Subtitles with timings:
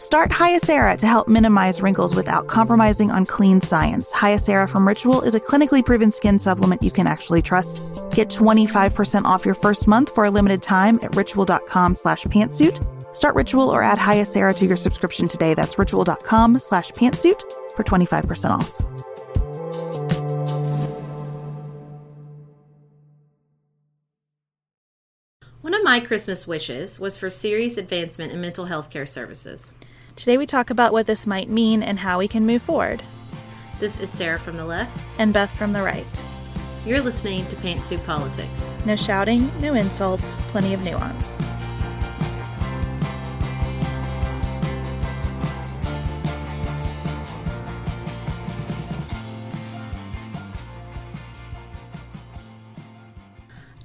[0.00, 4.10] Start Hyacera to help minimize wrinkles without compromising on clean science.
[4.12, 7.82] Hyacera from Ritual is a clinically proven skin supplement you can actually trust.
[8.10, 12.80] Get 25% off your first month for a limited time at ritual.com slash pantsuit.
[13.14, 15.52] Start Ritual or add Hyacera to your subscription today.
[15.52, 17.42] That's ritual.com slash pantsuit
[17.76, 18.80] for 25% off.
[25.60, 29.74] One of my Christmas wishes was for serious advancement in mental health care services.
[30.16, 33.02] Today we talk about what this might mean and how we can move forward.
[33.78, 35.02] This is Sarah from the left.
[35.18, 36.22] And Beth from the right.
[36.84, 38.72] You're listening to Pantsuit Politics.
[38.84, 41.38] No shouting, no insults, plenty of nuance.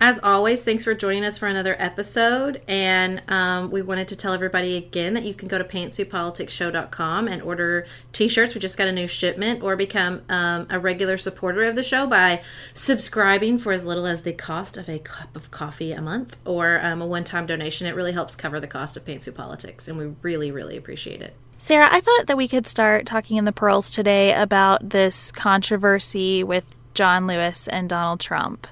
[0.07, 2.61] As always, thanks for joining us for another episode.
[2.67, 7.41] And um, we wanted to tell everybody again that you can go to pantsuitpoliticsshow.com and
[7.41, 8.53] order t shirts.
[8.53, 12.05] We just got a new shipment or become um, a regular supporter of the show
[12.05, 12.43] by
[12.75, 16.79] subscribing for as little as the cost of a cup of coffee a month or
[16.83, 17.87] um, a one time donation.
[17.87, 21.33] It really helps cover the cost of Pantsuit Politics, and we really, really appreciate it.
[21.57, 26.43] Sarah, I thought that we could start talking in the pearls today about this controversy
[26.43, 28.67] with John Lewis and Donald Trump.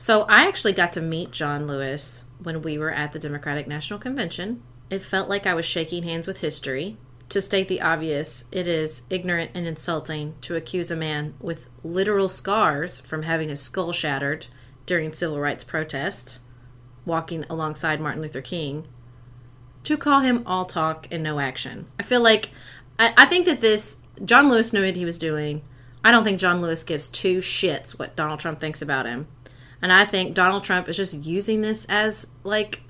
[0.00, 3.98] So I actually got to meet John Lewis when we were at the Democratic National
[3.98, 4.62] Convention.
[4.90, 6.96] It felt like I was shaking hands with history.
[7.30, 12.28] To state the obvious, it is ignorant and insulting to accuse a man with literal
[12.28, 14.46] scars from having his skull shattered
[14.86, 16.38] during civil rights protest,
[17.04, 18.86] walking alongside Martin Luther King,
[19.82, 21.86] to call him all talk and no action.
[21.98, 22.52] I feel like
[23.00, 25.62] I, I think that this John Lewis knew what he was doing.
[26.04, 29.26] I don't think John Lewis gives two shits what Donald Trump thinks about him.
[29.80, 32.82] And I think Donald Trump is just using this as like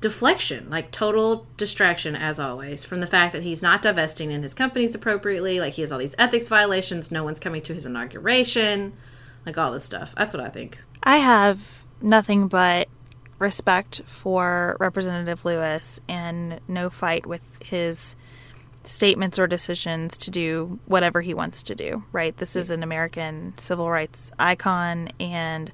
[0.00, 4.54] deflection, like total distraction, as always, from the fact that he's not divesting in his
[4.54, 5.60] companies appropriately.
[5.60, 7.10] Like he has all these ethics violations.
[7.10, 8.94] No one's coming to his inauguration,
[9.44, 10.14] like all this stuff.
[10.16, 10.78] That's what I think.
[11.02, 12.88] I have nothing but
[13.38, 18.14] respect for Representative Lewis and no fight with his
[18.82, 22.36] statements or decisions to do whatever he wants to do, right?
[22.38, 25.70] This is an American civil rights icon and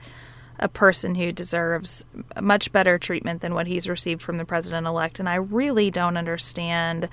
[0.58, 2.04] a person who deserves
[2.40, 5.18] much better treatment than what he's received from the president elect.
[5.18, 7.08] And I really don't understand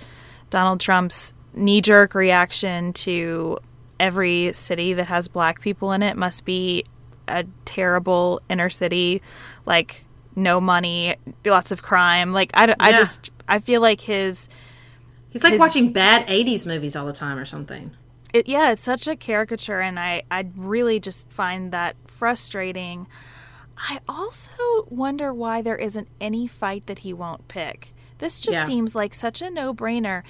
[0.50, 3.60] Donald Trump's knee jerk reaction to
[4.00, 6.86] every city that has black people in it must be
[7.28, 9.22] a terrible inner city,
[9.66, 11.16] like no money,
[11.46, 12.32] lots of crime.
[12.32, 12.76] Like, I, yeah.
[12.80, 14.50] I just, I feel like his
[15.34, 17.92] He's like his, watching bad 80s movies all the time or something.
[18.34, 23.08] It, yeah, it's such a caricature, and I, I really just find that frustrating.
[23.78, 27.94] I also wonder why there isn't any fight that he won't pick.
[28.20, 28.64] This just yeah.
[28.64, 30.24] seems like such a no brainer.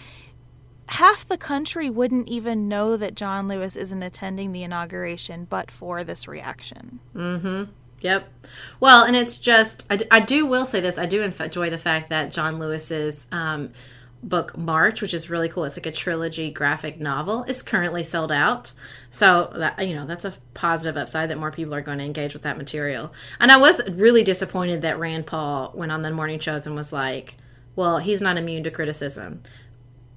[0.88, 6.04] half the country wouldn't even know that John Lewis isn't attending the inauguration but for
[6.04, 7.00] this reaction.
[7.16, 7.64] Mm hmm.
[8.04, 8.28] Yep.
[8.82, 10.98] Well, and it's just, I, I do will say this.
[10.98, 13.72] I do enjoy the fact that John Lewis's um,
[14.24, 15.66] book March, which is really cool.
[15.66, 18.72] It's like a trilogy graphic novel, is currently sold out.
[19.12, 22.34] So that you know that's a positive upside that more people are going to engage
[22.34, 23.14] with that material.
[23.40, 26.92] And I was really disappointed that Rand Paul went on the morning shows and was
[26.92, 27.36] like,
[27.76, 29.44] "Well, he's not immune to criticism."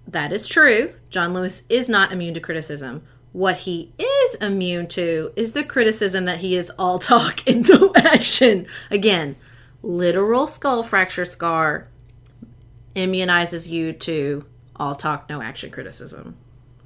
[0.09, 0.95] That is true.
[1.11, 3.03] John Lewis is not immune to criticism.
[3.33, 7.93] What he is immune to is the criticism that he is all talk and no
[7.97, 8.67] action.
[8.91, 9.37] Again,
[9.83, 11.89] literal skull fracture scar
[12.97, 14.45] immunizes you to
[14.75, 16.37] all talk, no action criticism.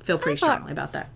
[0.03, 1.09] Feel pretty thought- strongly about that.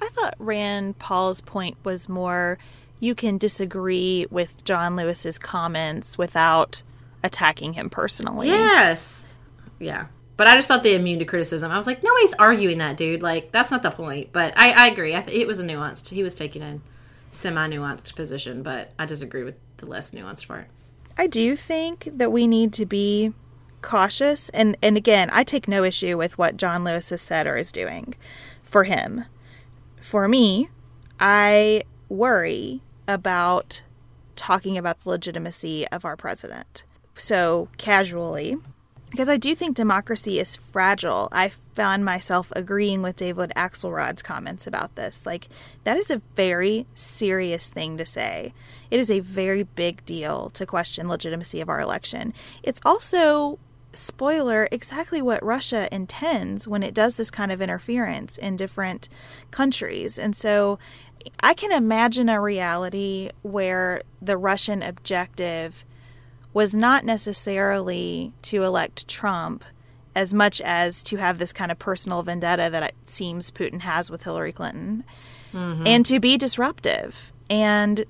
[0.00, 2.58] I thought Rand Paul's point was more
[2.98, 6.82] you can disagree with John Lewis's comments without
[7.22, 8.48] attacking him personally.
[8.48, 9.32] Yes.
[9.78, 10.06] Yeah.
[10.36, 11.70] But I just thought the immune to criticism.
[11.70, 13.22] I was like, nobody's arguing that, dude.
[13.22, 14.30] Like, that's not the point.
[14.32, 15.14] But I, I agree.
[15.14, 16.08] I th- it was a nuanced.
[16.08, 16.80] He was taking a
[17.30, 20.66] semi nuanced position, but I disagree with the less nuanced part.
[21.16, 23.32] I do think that we need to be
[23.82, 27.56] cautious and and again, I take no issue with what John Lewis has said or
[27.56, 28.14] is doing
[28.62, 29.26] for him.
[29.96, 30.68] For me,
[31.20, 33.82] I worry about
[34.36, 36.84] talking about the legitimacy of our president.
[37.14, 38.56] So, casually,
[39.10, 41.28] because I do think democracy is fragile.
[41.32, 45.26] I found myself agreeing with David Axelrod's comments about this.
[45.26, 45.48] Like,
[45.84, 48.54] that is a very serious thing to say.
[48.90, 52.32] It is a very big deal to question legitimacy of our election.
[52.62, 53.58] It's also
[53.92, 59.08] spoiler exactly what Russia intends when it does this kind of interference in different
[59.50, 60.18] countries.
[60.18, 60.78] And so
[61.40, 65.84] I can imagine a reality where the Russian objective
[66.52, 69.64] was not necessarily to elect Trump
[70.14, 74.10] as much as to have this kind of personal vendetta that it seems Putin has
[74.10, 75.04] with Hillary Clinton
[75.52, 75.86] mm-hmm.
[75.86, 77.32] and to be disruptive.
[77.48, 78.04] And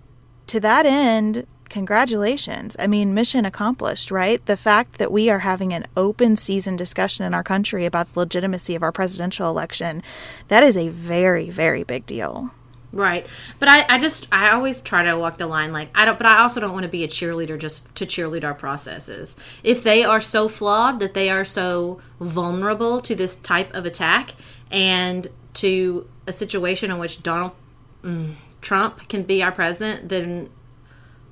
[0.48, 2.76] to that end, congratulations.
[2.78, 4.44] I mean, mission accomplished, right?
[4.46, 8.20] The fact that we are having an open season discussion in our country about the
[8.20, 10.02] legitimacy of our presidential election,
[10.48, 12.52] that is a very, very big deal.
[12.92, 13.26] Right.
[13.58, 16.26] But I, I just, I always try to walk the line like, I don't, but
[16.26, 19.34] I also don't want to be a cheerleader just to cheerlead our processes.
[19.64, 24.34] If they are so flawed that they are so vulnerable to this type of attack
[24.70, 27.52] and to a situation in which Donald
[28.04, 30.50] mm, Trump can be our president, then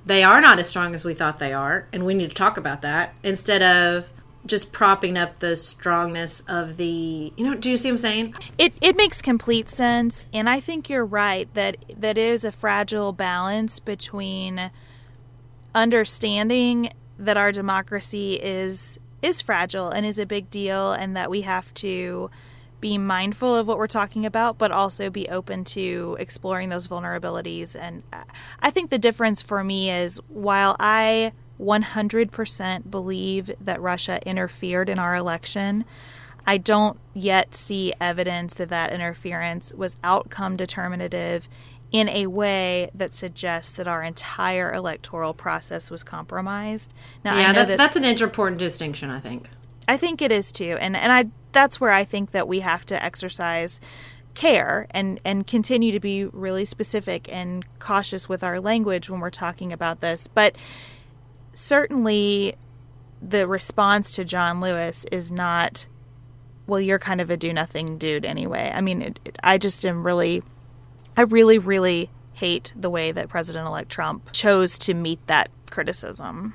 [0.07, 1.87] they are not as strong as we thought they are.
[1.93, 4.11] And we need to talk about that instead of
[4.47, 8.35] just propping up the strongness of the, you know, do you see what I'm saying?
[8.59, 13.13] It it makes complete sense, and I think you're right that that is a fragile
[13.13, 14.71] balance between
[15.75, 21.43] understanding that our democracy is is fragile and is a big deal, and that we
[21.43, 22.31] have to
[22.81, 27.77] be mindful of what we're talking about, but also be open to exploring those vulnerabilities.
[27.79, 28.03] And
[28.61, 34.99] I think the difference for me is while I 100% believe that Russia interfered in
[34.99, 35.85] our election.
[36.47, 41.49] I don't yet see evidence that that interference was outcome determinative
[41.93, 46.95] in a way that suggests that our entire electoral process was compromised.
[47.25, 49.49] Now, I Yeah, that's that, that's an important distinction, I think.
[49.89, 52.85] I think it is too, and and I that's where I think that we have
[52.87, 53.81] to exercise
[54.35, 59.29] care and and continue to be really specific and cautious with our language when we're
[59.31, 60.29] talking about this.
[60.29, 60.55] But
[61.53, 62.55] certainly,
[63.21, 65.89] the response to John Lewis is not,
[66.67, 68.71] well, you're kind of a do nothing dude anyway.
[68.73, 70.43] I mean, it, it- I just am really,
[71.17, 76.55] I really, really hate the way that President elect Trump chose to meet that criticism.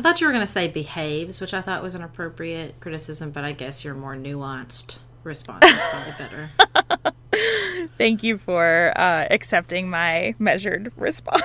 [0.00, 3.32] I thought you were going to say behaves, which I thought was an appropriate criticism,
[3.32, 6.50] but I guess your more nuanced response is probably better.
[7.98, 11.42] Thank you for uh, accepting my measured response.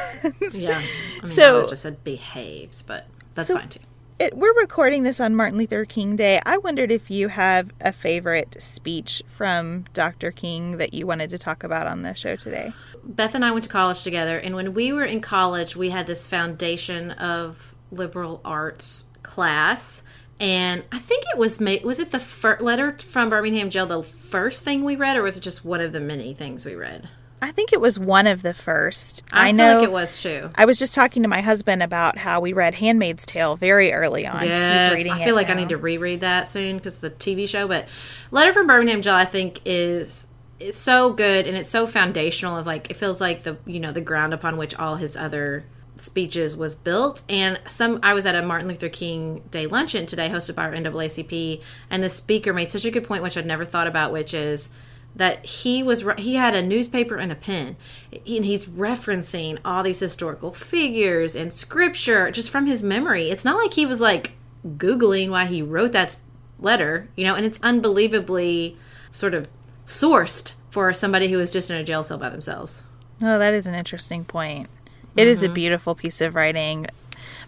[0.53, 0.71] Yeah.
[0.71, 3.81] I mean, So- I just said behaves, but that's fine too.
[4.19, 6.39] It, we're recording this on Martin Luther King Day.
[6.45, 10.31] I wondered if you have a favorite speech from Dr.
[10.31, 12.71] King that you wanted to talk about on the show today.
[13.03, 16.07] Beth and I went to college together, and when we were in college, we had
[16.07, 20.03] this foundation of liberal arts class.
[20.39, 24.03] And I think it was ma- was it the first letter from Birmingham jail the
[24.03, 27.07] first thing we read, or was it just one of the many things we read?
[27.41, 29.23] I think it was one of the first.
[29.31, 30.49] I, I, feel know like it was too.
[30.55, 34.25] I was just talking to my husband about how we read Handmaid's Tale very early
[34.25, 34.45] on.
[34.45, 37.47] Yes, He's reading I feel like I need to reread that soon because the TV
[37.47, 37.67] show.
[37.67, 37.87] But
[38.31, 40.27] Letter from Birmingham Jail, I think, is
[40.59, 42.57] it's so good and it's so foundational.
[42.57, 45.65] Of like, it feels like the you know the ground upon which all his other
[45.97, 47.23] speeches was built.
[47.29, 50.71] And some i was at a martin luther king day luncheon today hosted by our
[50.71, 54.33] naacp and the speaker made such a good point which i'd never thought about which
[54.33, 54.69] is
[55.15, 57.77] that he was he had a newspaper and a pen.
[58.11, 63.29] And he's referencing all these historical figures and scripture just from his memory.
[63.29, 64.33] It's not like he was like
[64.77, 66.17] googling why he wrote that
[66.59, 68.75] letter you know and it's unbelievably
[69.11, 69.47] sort of
[69.85, 72.83] sourced for somebody who is just in a jail cell by themselves.
[73.21, 74.67] Oh, that is an interesting point.
[75.15, 75.29] It mm-hmm.
[75.29, 76.87] is a beautiful piece of writing.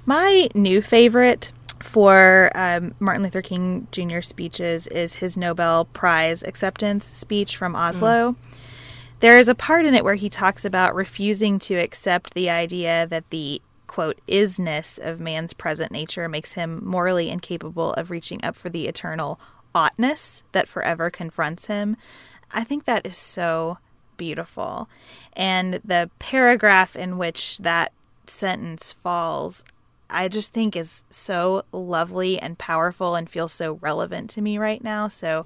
[0.06, 4.22] My new favorite for um, Martin Luther King Jr.
[4.22, 8.32] speeches is his Nobel Prize acceptance speech from Oslo.
[8.32, 8.36] Mm.
[9.20, 13.08] There is a part in it where he talks about refusing to accept the idea
[13.08, 18.56] that the quote isness of man's present nature makes him morally incapable of reaching up
[18.56, 19.40] for the eternal
[19.74, 21.98] oughtness that forever confronts him.
[22.52, 23.78] I think that is so
[24.18, 24.90] beautiful.
[25.34, 27.94] And the paragraph in which that
[28.26, 29.64] sentence falls,
[30.10, 34.84] I just think is so lovely and powerful and feels so relevant to me right
[34.84, 35.08] now.
[35.08, 35.46] So,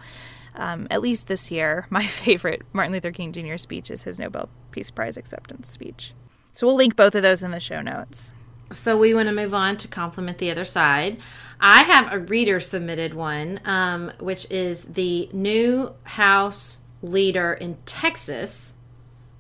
[0.56, 3.58] um, at least this year, my favorite Martin Luther King Jr.
[3.58, 6.14] speech is his Nobel Peace Prize acceptance speech.
[6.54, 8.34] So, we'll link both of those in the show notes.
[8.72, 11.18] So, we want to move on to compliment the other side.
[11.60, 18.74] I have a reader submitted one, um, which is the new House leader in Texas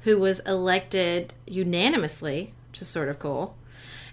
[0.01, 3.55] who was elected unanimously, which is sort of cool,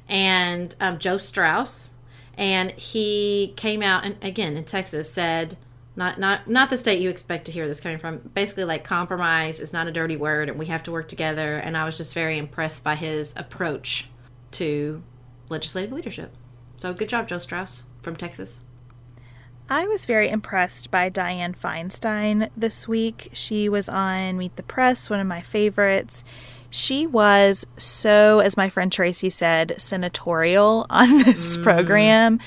[0.08, 1.94] and um, Joe Straus.
[2.36, 5.56] And he came out and again in Texas said,
[5.98, 8.18] not not not the state you expect to hear this coming from.
[8.32, 11.56] Basically, like compromise is not a dirty word, and we have to work together.
[11.56, 14.08] And I was just very impressed by his approach
[14.52, 15.02] to
[15.48, 16.32] legislative leadership.
[16.76, 18.60] So good job, Joe Straus from Texas.
[19.70, 23.28] I was very impressed by Dianne Feinstein this week.
[23.34, 26.24] She was on Meet the Press, one of my favorites.
[26.70, 31.62] She was so, as my friend Tracy said, senatorial on this mm.
[31.62, 32.40] program.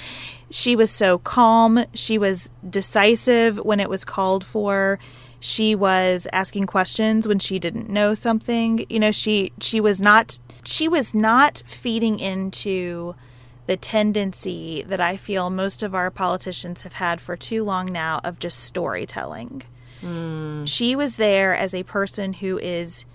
[0.50, 1.86] She was so calm.
[1.94, 4.98] She was decisive when it was called for.
[5.40, 8.86] She was asking questions when she didn't know something.
[8.90, 13.16] You know, she she was not she was not feeding into
[13.68, 18.20] the tendency that I feel most of our politicians have had for too long now
[18.24, 19.64] of just storytelling.
[20.02, 20.68] Mm.
[20.68, 23.06] She was there as a person who is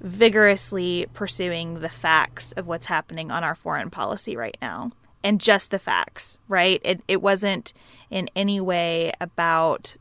[0.00, 4.92] vigorously pursuing the facts of what's happening on our foreign policy right now
[5.22, 6.80] and just the facts, right?
[6.84, 7.72] It, it wasn't
[8.10, 9.96] in any way about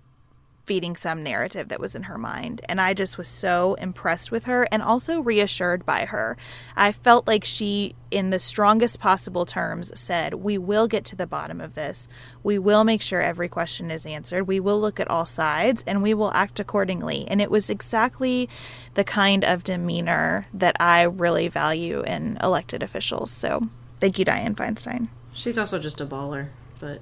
[0.65, 2.62] feeding some narrative that was in her mind.
[2.70, 6.38] And I just was so impressed with her and also reassured by her.
[6.75, 11.27] I felt like she, in the strongest possible terms, said, We will get to the
[11.27, 12.08] bottom of this.
[12.43, 14.48] We will make sure every question is answered.
[14.48, 17.27] We will look at all sides and we will act accordingly.
[17.27, 18.48] And it was exactly
[18.93, 23.32] the kind of demeanor that I really value in elected officials.
[23.32, 25.10] So thank you, Dianne Feinstein.
[25.34, 27.01] She's also just a baller, but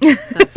[0.00, 0.56] that's.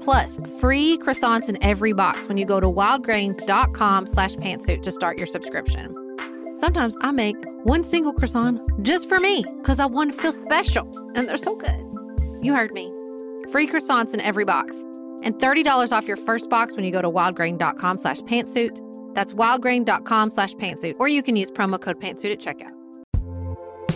[0.00, 5.18] plus free croissants in every box when you go to wildgrain.com slash pantsuit to start
[5.18, 5.94] your subscription.
[6.56, 10.88] Sometimes I make one single croissant just for me because I want to feel special,
[11.14, 11.80] and they're so good.
[12.42, 12.92] You heard me.
[13.50, 14.76] Free croissants in every box,
[15.22, 18.80] and $30 off your first box when you go to wildgrain.com slash pantsuit.
[19.14, 22.72] That's wildgrain.com slash pantsuit, or you can use promo code pantsuit at checkout.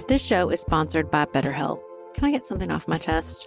[0.08, 1.80] This show is sponsored by BetterHelp.
[2.14, 3.46] Can I get something off my chest?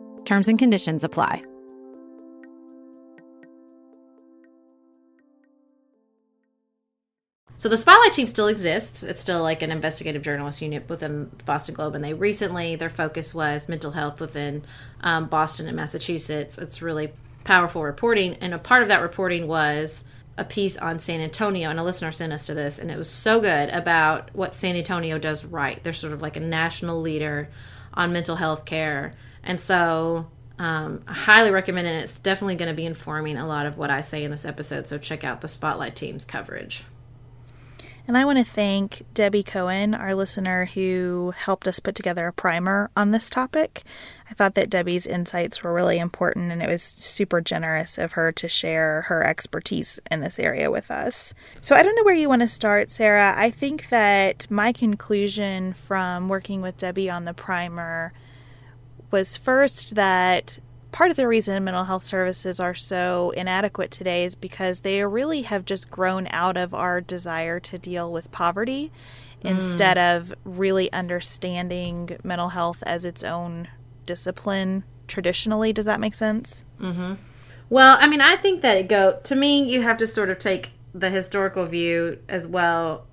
[0.25, 1.43] Terms and conditions apply.
[7.61, 9.03] So the Spotlight team still exists.
[9.03, 12.89] It's still like an investigative journalist unit within the Boston Globe, and they recently their
[12.89, 14.63] focus was mental health within
[15.01, 16.57] um, Boston and Massachusetts.
[16.57, 17.13] It's really
[17.43, 20.03] powerful reporting, and a part of that reporting was
[20.39, 23.07] a piece on San Antonio, and a listener sent us to this, and it was
[23.07, 25.83] so good about what San Antonio does right.
[25.83, 27.47] They're sort of like a national leader
[27.93, 30.27] on mental health care, and so
[30.59, 32.03] um, I highly recommend it.
[32.03, 34.87] It's definitely going to be informing a lot of what I say in this episode.
[34.87, 36.83] So check out the Spotlight team's coverage.
[38.07, 42.33] And I want to thank Debbie Cohen, our listener, who helped us put together a
[42.33, 43.83] primer on this topic.
[44.29, 48.31] I thought that Debbie's insights were really important, and it was super generous of her
[48.33, 51.33] to share her expertise in this area with us.
[51.61, 53.33] So I don't know where you want to start, Sarah.
[53.37, 58.13] I think that my conclusion from working with Debbie on the primer
[59.11, 60.59] was first that
[60.91, 65.43] part of the reason mental health services are so inadequate today is because they really
[65.43, 68.91] have just grown out of our desire to deal with poverty
[69.43, 69.49] mm.
[69.49, 73.67] instead of really understanding mental health as its own
[74.05, 75.73] discipline traditionally.
[75.73, 76.63] Does that make sense?
[76.79, 77.13] Mm-hmm.
[77.69, 79.63] Well, I mean, I think that it go to me.
[79.63, 83.05] You have to sort of take the historical view as well.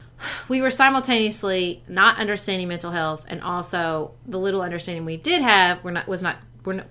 [0.48, 5.82] We were simultaneously not understanding mental health, and also the little understanding we did have
[5.84, 6.36] were not was not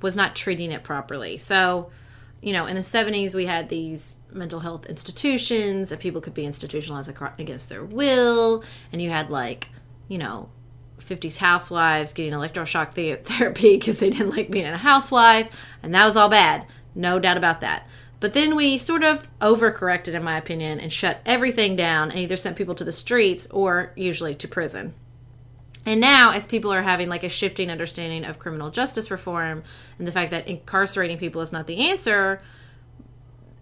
[0.02, 1.38] was not treating it properly.
[1.38, 1.92] So,
[2.42, 6.46] you know, in the 70s, we had these mental health institutions that people could be
[6.46, 8.63] institutionalized against their will.
[8.92, 9.70] And you had, like,
[10.08, 10.50] you know,
[11.00, 15.54] 50s housewives getting electroshock therapy because they didn't like being a housewife.
[15.84, 16.66] And that was all bad.
[16.96, 17.88] No doubt about that.
[18.19, 22.36] But then we sort of overcorrected, in my opinion, and shut everything down and either
[22.36, 24.95] sent people to the streets or usually to prison.
[25.86, 29.63] And now, as people are having like a shifting understanding of criminal justice reform
[29.97, 32.41] and the fact that incarcerating people is not the answer,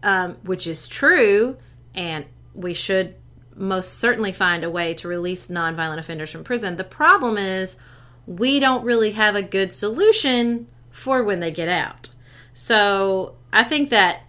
[0.02, 1.58] um, which is true,
[1.94, 3.16] and we should
[3.56, 6.78] most certainly find a way to release nonviolent offenders from prison.
[6.78, 7.78] The problem is
[8.26, 12.10] we don't really have a good solution for when they get out.
[12.54, 14.24] So I think that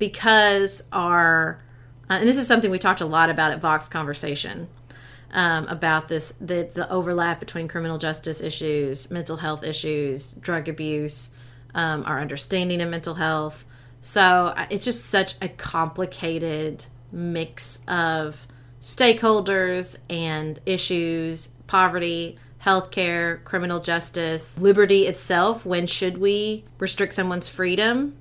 [0.00, 1.62] because our,
[2.10, 4.66] uh, and this is something we talked a lot about at Vox Conversation
[5.32, 11.30] um, about this the, the overlap between criminal justice issues, mental health issues, drug abuse,
[11.74, 13.64] um, our understanding of mental health.
[14.00, 18.46] So it's just such a complicated mix of
[18.80, 25.66] stakeholders and issues, poverty, healthcare, criminal justice, liberty itself.
[25.66, 28.16] When should we restrict someone's freedom?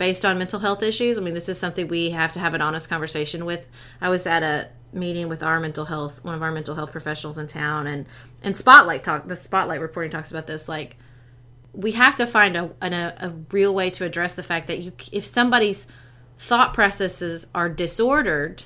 [0.00, 2.62] Based on mental health issues, I mean, this is something we have to have an
[2.62, 3.68] honest conversation with.
[4.00, 7.36] I was at a meeting with our mental health one of our mental health professionals
[7.36, 8.06] in town and
[8.42, 10.96] and spotlight talk the spotlight reporting talks about this like
[11.72, 14.90] we have to find a, a, a real way to address the fact that you
[15.12, 15.86] if somebody's
[16.38, 18.64] thought processes are disordered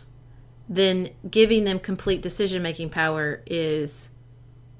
[0.68, 4.08] then giving them complete decision making power is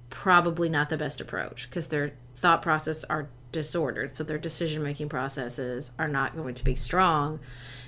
[0.09, 5.09] probably not the best approach because their thought process are disordered so their decision making
[5.09, 7.41] processes are not going to be strong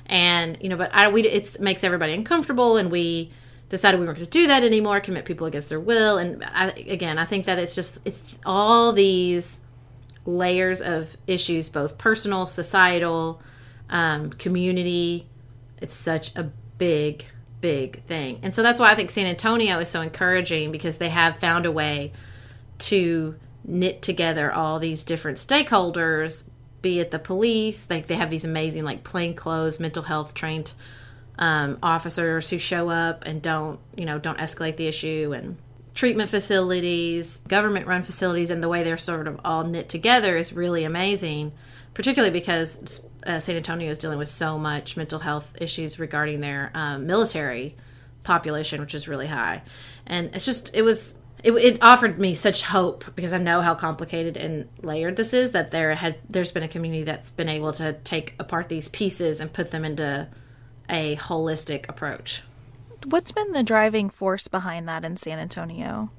[0.07, 3.31] and you know but i we it makes everybody uncomfortable and we
[3.69, 6.19] decided we weren't going to do that anymore, commit people against their will.
[6.19, 9.61] And I, again, I think that it's just it's all these
[10.25, 13.43] layers of issues, both personal, societal,
[13.91, 15.27] um, community.
[15.81, 17.27] It's such a big,
[17.61, 21.11] big thing, and so that's why I think San Antonio is so encouraging because they
[21.11, 22.13] have found a way
[22.79, 26.49] to knit together all these different stakeholders,
[26.83, 30.73] be it the police, like they have these amazing like plainclothes mental health trained
[31.39, 35.57] um, officers who show up and don't you know don't escalate the issue and
[35.95, 40.53] treatment facilities, government run facilities, and the way they're sort of all knit together is
[40.53, 41.53] really amazing,
[41.95, 46.71] particularly because uh, San Antonio is dealing with so much mental health issues regarding their
[46.75, 47.75] um, military
[48.23, 49.63] population, which is really high.
[50.07, 51.17] And it's just, it was.
[51.45, 55.53] It, it offered me such hope because I know how complicated and layered this is
[55.53, 59.41] that there had there's been a community that's been able to take apart these pieces
[59.41, 60.29] and put them into
[60.89, 62.43] a holistic approach
[63.07, 66.11] what's been the driving force behind that in San Antonio?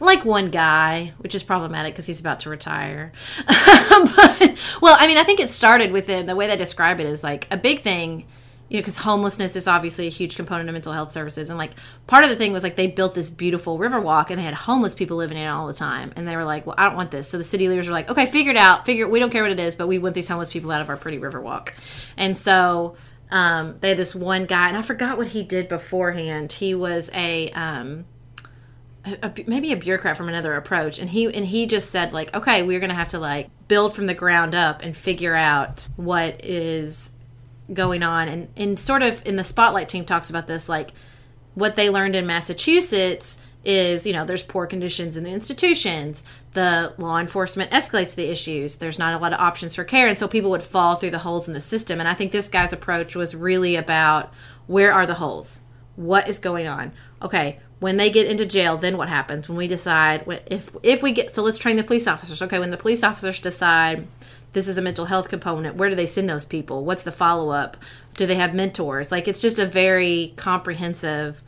[0.00, 3.12] Like one guy, which is problematic because he's about to retire.
[3.46, 7.06] but, well, I mean, I think it started with within the way they describe it
[7.06, 8.26] is like a big thing
[8.68, 11.50] you know, because homelessness is obviously a huge component of mental health services.
[11.50, 11.72] And like
[12.06, 14.54] part of the thing was like they built this beautiful river walk and they had
[14.54, 16.12] homeless people living in it all the time.
[16.16, 17.28] And they were like, well, I don't want this.
[17.28, 18.86] So the city leaders were like, okay, figure it out.
[18.86, 20.88] Figure, we don't care what it is, but we want these homeless people out of
[20.88, 21.74] our pretty river walk.
[22.16, 22.96] And so
[23.30, 26.52] um, they had this one guy, and I forgot what he did beforehand.
[26.52, 28.04] He was a, um,
[29.04, 32.34] a, a maybe a bureaucrat from another approach, and he and he just said like,
[32.34, 36.44] okay, we're gonna have to like build from the ground up and figure out what
[36.44, 37.10] is
[37.72, 40.92] going on, and and sort of in the spotlight team talks about this like
[41.54, 46.22] what they learned in Massachusetts is you know there's poor conditions in the institutions.
[46.52, 48.76] The law enforcement escalates the issues.
[48.76, 50.06] There's not a lot of options for care.
[50.06, 51.98] And so people would fall through the holes in the system.
[51.98, 54.32] And i think this guy's approach was really about
[54.66, 55.60] where are the holes?
[55.96, 56.92] What is going on?
[57.22, 59.48] Okay when they get into jail then what happens?
[59.48, 62.40] When we decide if if we get so let's train the police officers.
[62.40, 64.06] Okay when the police officers decide
[64.54, 67.76] this is a mental health component where do they send those people what's the follow-up
[68.14, 71.42] do they have mentors like it's just a very comprehensive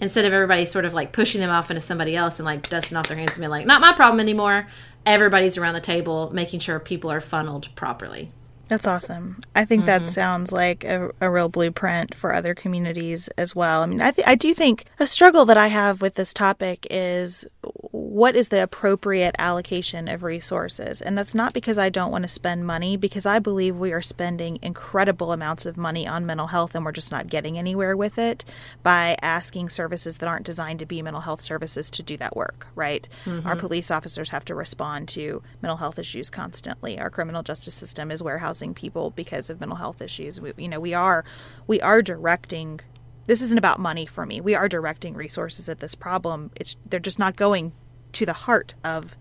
[0.00, 2.96] instead of everybody sort of like pushing them off into somebody else and like dusting
[2.96, 4.68] off their hands and being like, not my problem anymore.
[5.06, 8.32] Everybody's around the table making sure people are funneled properly.
[8.68, 9.40] That's awesome.
[9.54, 10.04] I think mm-hmm.
[10.04, 13.82] that sounds like a, a, real blueprint for other communities as well.
[13.82, 16.86] I mean, I, th- I do think a struggle that I have with this topic
[16.90, 21.00] is what is the appropriate allocation of resources?
[21.00, 24.02] And that's not because I don't want to spend money, because I believe we are
[24.02, 28.18] spending incredible amounts of money on mental health and we're just not getting anywhere with
[28.18, 28.44] it
[28.82, 32.68] by asking services that aren't designed to be mental health services to do that work,
[32.74, 33.08] right?
[33.24, 33.46] Mm-hmm.
[33.46, 36.98] Our police officers have to respond to mental health issues constantly.
[36.98, 40.40] Our criminal justice system is warehousing people because of mental health issues.
[40.40, 41.24] We, you know, we are
[41.66, 42.80] we are directing
[43.28, 44.40] this isn't about money for me.
[44.40, 46.50] We are directing resources at this problem.
[46.56, 47.72] It's they're just not going
[48.12, 49.16] to the heart of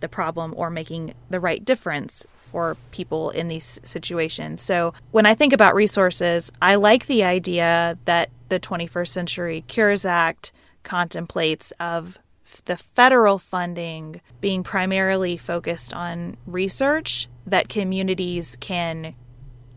[0.00, 4.60] the problem or making the right difference for people in these situations.
[4.60, 10.04] So, when I think about resources, I like the idea that the 21st Century Cures
[10.04, 12.18] Act contemplates of
[12.66, 19.14] the federal funding being primarily focused on research that communities can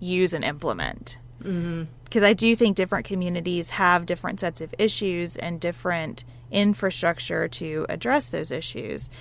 [0.02, 1.18] use and implement.
[1.42, 7.48] Mm-hmm because I do think different communities have different sets of issues and different infrastructure
[7.48, 9.12] to address those issues.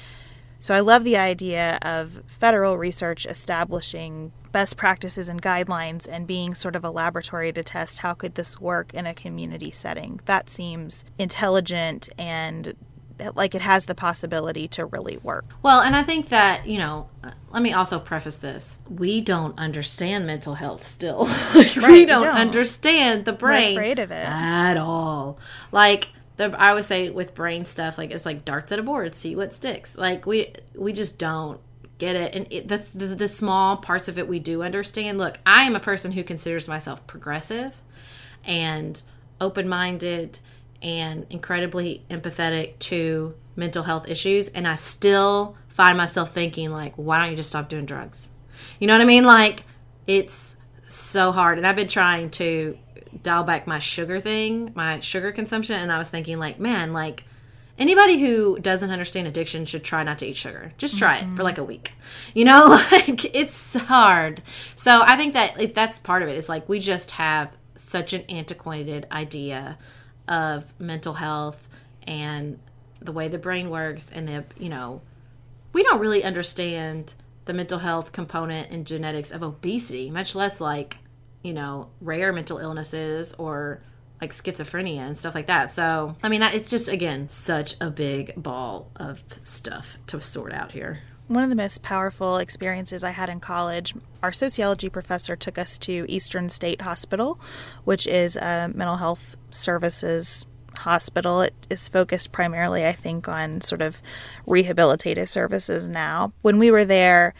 [0.59, 6.55] So I love the idea of federal research establishing best practices and guidelines and being
[6.55, 10.21] sort of a laboratory to test how could this work in a community setting.
[10.25, 12.75] That seems intelligent and
[13.35, 15.45] like it has the possibility to really work.
[15.63, 17.09] Well, and I think that, you know,
[17.51, 18.79] let me also preface this.
[18.89, 21.29] We don't understand mental health still.
[21.55, 23.75] like, right, we, don't don't understand the brain.
[23.75, 24.27] We're afraid of it.
[24.27, 25.39] At all.
[25.73, 29.15] Like the I always say with brain stuff, like it's like darts at a board,
[29.15, 29.97] see what sticks.
[29.97, 31.61] Like we we just don't
[31.99, 35.39] get it and it, the, the the small parts of it we do understand look
[35.45, 37.75] i am a person who considers myself progressive
[38.45, 39.03] and
[39.41, 40.39] open-minded
[40.83, 47.19] and incredibly empathetic to mental health issues and I still find myself thinking like why
[47.19, 48.31] don't you just stop doing drugs?
[48.79, 49.25] You know what I mean?
[49.25, 49.65] Like
[50.07, 52.79] it's so hard and I've been trying to
[53.23, 57.25] dial back my sugar thing, my sugar consumption and I was thinking like man, like
[57.79, 60.73] anybody who doesn't understand addiction should try not to eat sugar.
[60.79, 61.35] Just try mm-hmm.
[61.35, 61.93] it for like a week.
[62.35, 64.43] You know, like it's hard.
[64.75, 66.33] So I think that that's part of it.
[66.33, 66.39] it.
[66.39, 69.79] Is like we just have such an antiquated idea
[70.29, 71.69] of mental health
[72.07, 72.59] and
[73.01, 75.01] the way the brain works and the you know
[75.73, 77.15] we don't really understand
[77.45, 80.99] the mental health component and genetics of obesity much less like
[81.43, 83.81] you know rare mental illnesses or
[84.21, 85.71] like schizophrenia and stuff like that.
[85.71, 90.53] So i mean that, it's just again such a big ball of stuff to sort
[90.53, 95.37] out here one of the most powerful experiences I had in college, our sociology professor
[95.37, 97.39] took us to Eastern State Hospital,
[97.85, 100.47] which is a mental health services
[100.79, 101.43] hospital.
[101.43, 104.01] It is focused primarily, I think, on sort of
[104.47, 106.33] rehabilitative services now.
[106.43, 107.35] When we were there,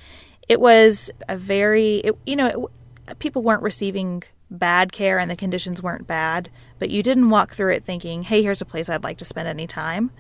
[0.49, 2.69] it was a very, it, you know,
[3.09, 7.55] it, people weren't receiving bad care and the conditions weren't bad, but you didn't walk
[7.55, 10.11] through it thinking, hey, here's a place I'd like to spend any time.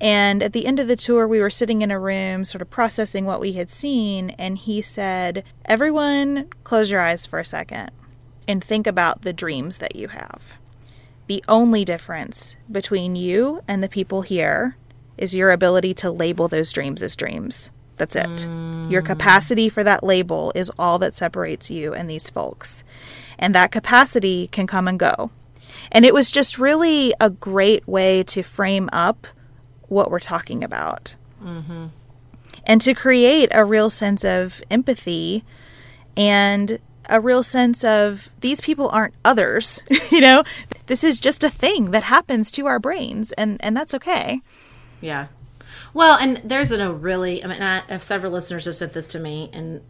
[0.00, 2.70] And at the end of the tour, we were sitting in a room, sort of
[2.70, 7.90] processing what we had seen, and he said, Everyone, close your eyes for a second
[8.48, 10.54] and think about the dreams that you have.
[11.26, 14.76] The only difference between you and the people here
[15.18, 17.70] is your ability to label those dreams as dreams.
[17.96, 18.26] That's it.
[18.26, 18.90] Mm.
[18.90, 22.82] Your capacity for that label is all that separates you and these folks.
[23.38, 25.30] And that capacity can come and go.
[25.92, 29.26] And it was just really a great way to frame up
[29.90, 31.14] what we're talking about.
[31.44, 31.86] Mm-hmm.
[32.64, 35.44] And to create a real sense of empathy
[36.16, 39.82] and a real sense of these people aren't others.
[40.10, 40.44] you know,
[40.86, 44.40] this is just a thing that happens to our brains, and and that's okay.
[45.00, 45.26] Yeah.
[45.92, 49.18] Well, and there's a really, I mean, I have several listeners have sent this to
[49.18, 49.80] me, and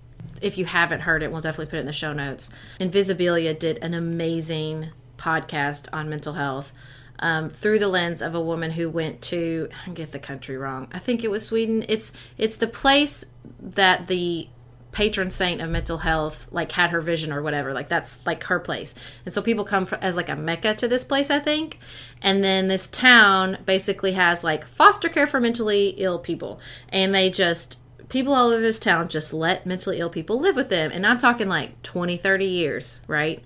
[0.41, 2.49] if you haven't heard it, we'll definitely put it in the show notes.
[2.79, 6.73] Invisibilia did an amazing podcast on mental health
[7.21, 10.89] um, through the lens of a woman who went to I get the country wrong.
[10.93, 11.85] I think it was Sweden.
[11.89, 13.25] It's it's the place
[13.61, 14.49] that the
[14.93, 17.73] patron saint of mental health like had her vision or whatever.
[17.73, 18.95] Like that's like her place.
[19.25, 21.79] And so people come as like a mecca to this place i think.
[22.23, 26.59] And then this town basically has like foster care for mentally ill people.
[26.89, 27.79] And they just
[28.09, 30.91] people all over this town just let mentally ill people live with them.
[30.93, 33.45] And i'm talking like 20 30 years right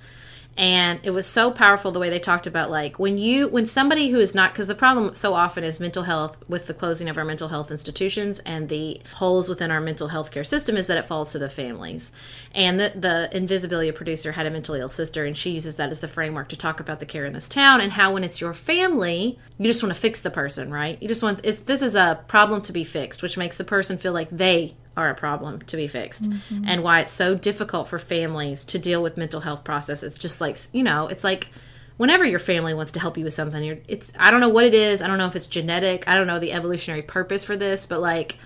[0.57, 4.11] and it was so powerful the way they talked about like when you when somebody
[4.11, 7.19] who is not because the problem so often is mental health with the closing of
[7.19, 10.97] our mental health institutions and the holes within our mental health care system is that
[10.97, 12.13] it falls to the families.
[12.53, 16.01] And the, the invisibilia producer had a mentally ill sister and she uses that as
[16.01, 18.55] the framework to talk about the care in this town and how when it's your
[18.55, 21.01] family you just want to fix the person right?
[21.03, 23.99] You just want it's this is a problem to be fixed which makes the person
[23.99, 26.65] feel like they are a problem to be fixed mm-hmm.
[26.67, 30.17] and why it's so difficult for families to deal with mental health processes.
[30.17, 31.49] Just like you know it's like
[31.97, 34.65] whenever your family wants to help you with something you're it's i don't know what
[34.65, 35.03] it is.
[35.03, 36.09] I don't know if it's genetic.
[36.09, 38.39] I don't know the evolutionary purpose for this but like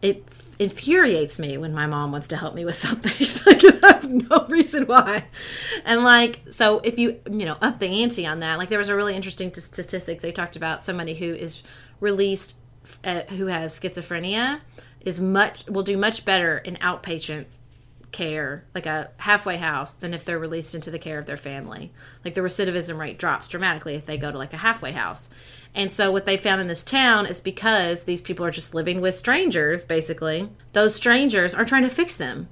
[0.00, 0.24] it
[0.58, 3.28] infuriates me when my mom wants to help me with something.
[3.46, 5.24] Like i have no reason why.
[5.84, 8.88] And like so if you you know up the ante on that like there was
[8.88, 10.20] a really interesting statistic.
[10.20, 11.62] They talked about somebody who is
[12.00, 12.58] released
[13.04, 14.60] uh, who has schizophrenia
[15.04, 17.46] is much will do much better in outpatient
[18.12, 21.90] care, like a halfway house, than if they're released into the care of their family.
[22.24, 25.30] Like the recidivism rate drops dramatically if they go to like a halfway house.
[25.74, 29.00] And so what they found in this town is because these people are just living
[29.00, 32.48] with strangers, basically, those strangers are trying to fix them.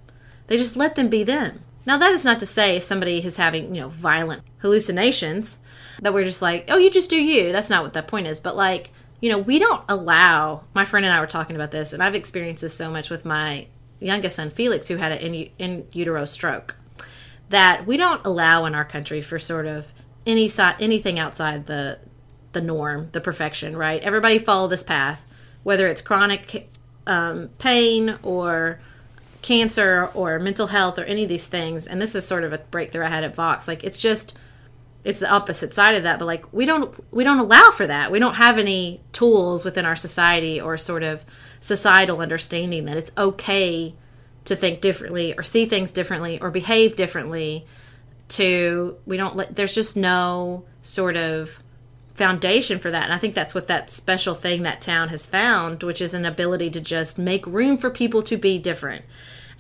[0.47, 1.61] They just let them be them.
[1.87, 5.59] Now that is not to say if somebody is having, you know, violent hallucinations
[6.01, 7.53] that we're just like, oh, you just do you.
[7.53, 8.41] That's not what the point is.
[8.41, 11.93] But like you know, we don't allow, my friend and I were talking about this,
[11.93, 13.67] and I've experienced this so much with my
[14.01, 16.77] youngest son, Felix, who had an in, in utero stroke,
[17.51, 19.87] that we don't allow in our country for sort of
[20.27, 21.99] any anything outside the,
[22.53, 24.03] the norm, the perfection, right?
[24.03, 25.27] Everybody follow this path,
[25.63, 26.71] whether it's chronic
[27.07, 28.81] um, pain or
[29.43, 31.87] cancer or mental health or any of these things.
[31.87, 33.67] And this is sort of a breakthrough I had at Vox.
[33.67, 34.37] Like, it's just,
[35.05, 38.13] it's the opposite side of that but like we don't we don't allow for that.
[38.13, 41.25] We don't have any tools within our society or sort of
[41.61, 43.95] societal understanding that it's okay
[44.45, 47.67] to think differently or see things differently or behave differently
[48.29, 51.63] to we don't let there's just no sort of
[52.15, 53.05] foundation for that.
[53.05, 56.27] And i think that's what that special thing that town has found which is an
[56.27, 59.05] ability to just make room for people to be different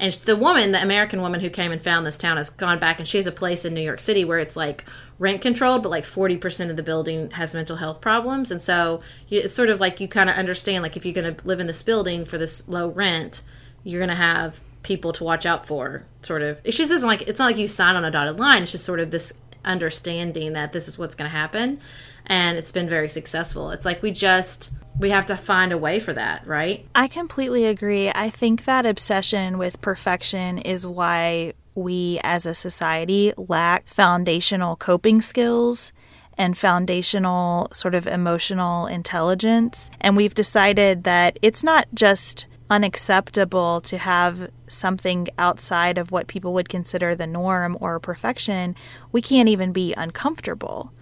[0.00, 2.98] and the woman, the American woman who came and found this town, has gone back
[2.98, 4.84] and she has a place in New York City where it's like
[5.18, 8.50] rent controlled, but like 40% of the building has mental health problems.
[8.50, 11.46] And so it's sort of like you kind of understand, like, if you're going to
[11.46, 13.42] live in this building for this low rent,
[13.84, 16.60] you're going to have people to watch out for, sort of.
[16.64, 18.62] It just like, it's not like you sign on a dotted line.
[18.62, 19.34] It's just sort of this
[19.64, 21.78] understanding that this is what's going to happen.
[22.30, 23.72] And it's been very successful.
[23.72, 26.86] It's like we just we have to find a way for that, right?
[26.94, 28.10] I completely agree.
[28.14, 35.20] I think that obsession with perfection is why we as a society lack foundational coping
[35.20, 35.92] skills
[36.38, 39.90] and foundational sort of emotional intelligence.
[40.00, 46.54] And we've decided that it's not just unacceptable to have something outside of what people
[46.54, 48.76] would consider the norm or perfection.
[49.10, 50.92] We can't even be uncomfortable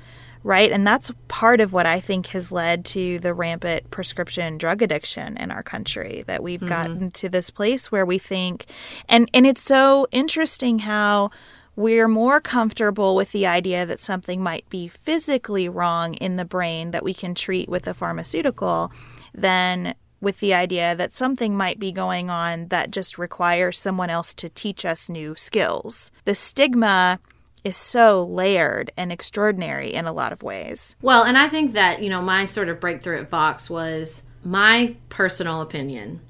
[0.42, 0.70] right?
[0.70, 5.36] And that's part of what I think has led to the rampant prescription drug addiction
[5.36, 6.68] in our country that we've mm-hmm.
[6.68, 8.66] gotten to this place where we think
[9.08, 11.30] and and it's so interesting how
[11.76, 16.90] we're more comfortable with the idea that something might be physically wrong in the brain
[16.90, 18.90] that we can treat with a pharmaceutical
[19.32, 24.34] than with the idea that something might be going on that just requires someone else
[24.34, 26.10] to teach us new skills.
[26.24, 27.20] The stigma
[27.68, 30.96] is so layered and extraordinary in a lot of ways.
[31.02, 34.96] Well, and I think that, you know, my sort of breakthrough at Vox was my
[35.10, 36.20] personal opinion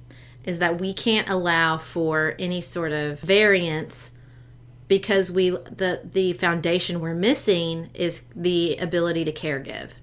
[0.45, 4.11] is that we can't allow for any sort of variance
[4.89, 10.01] because we the the foundation we're missing is the ability to care give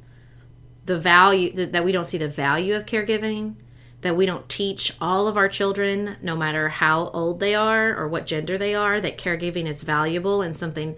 [0.86, 3.56] the value that we don't see the value of caregiving
[4.02, 8.08] that we don't teach all of our children no matter how old they are or
[8.08, 10.96] what gender they are that caregiving is valuable and something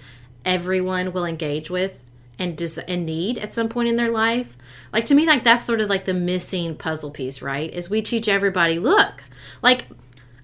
[0.48, 2.00] everyone will engage with
[2.40, 4.58] and dis- and need at some point in their life
[4.92, 8.02] like to me like that's sort of like the missing puzzle piece right is we
[8.02, 9.24] teach everybody look
[9.62, 9.86] like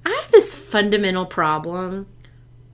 [0.06, 2.06] i have this fundamental problem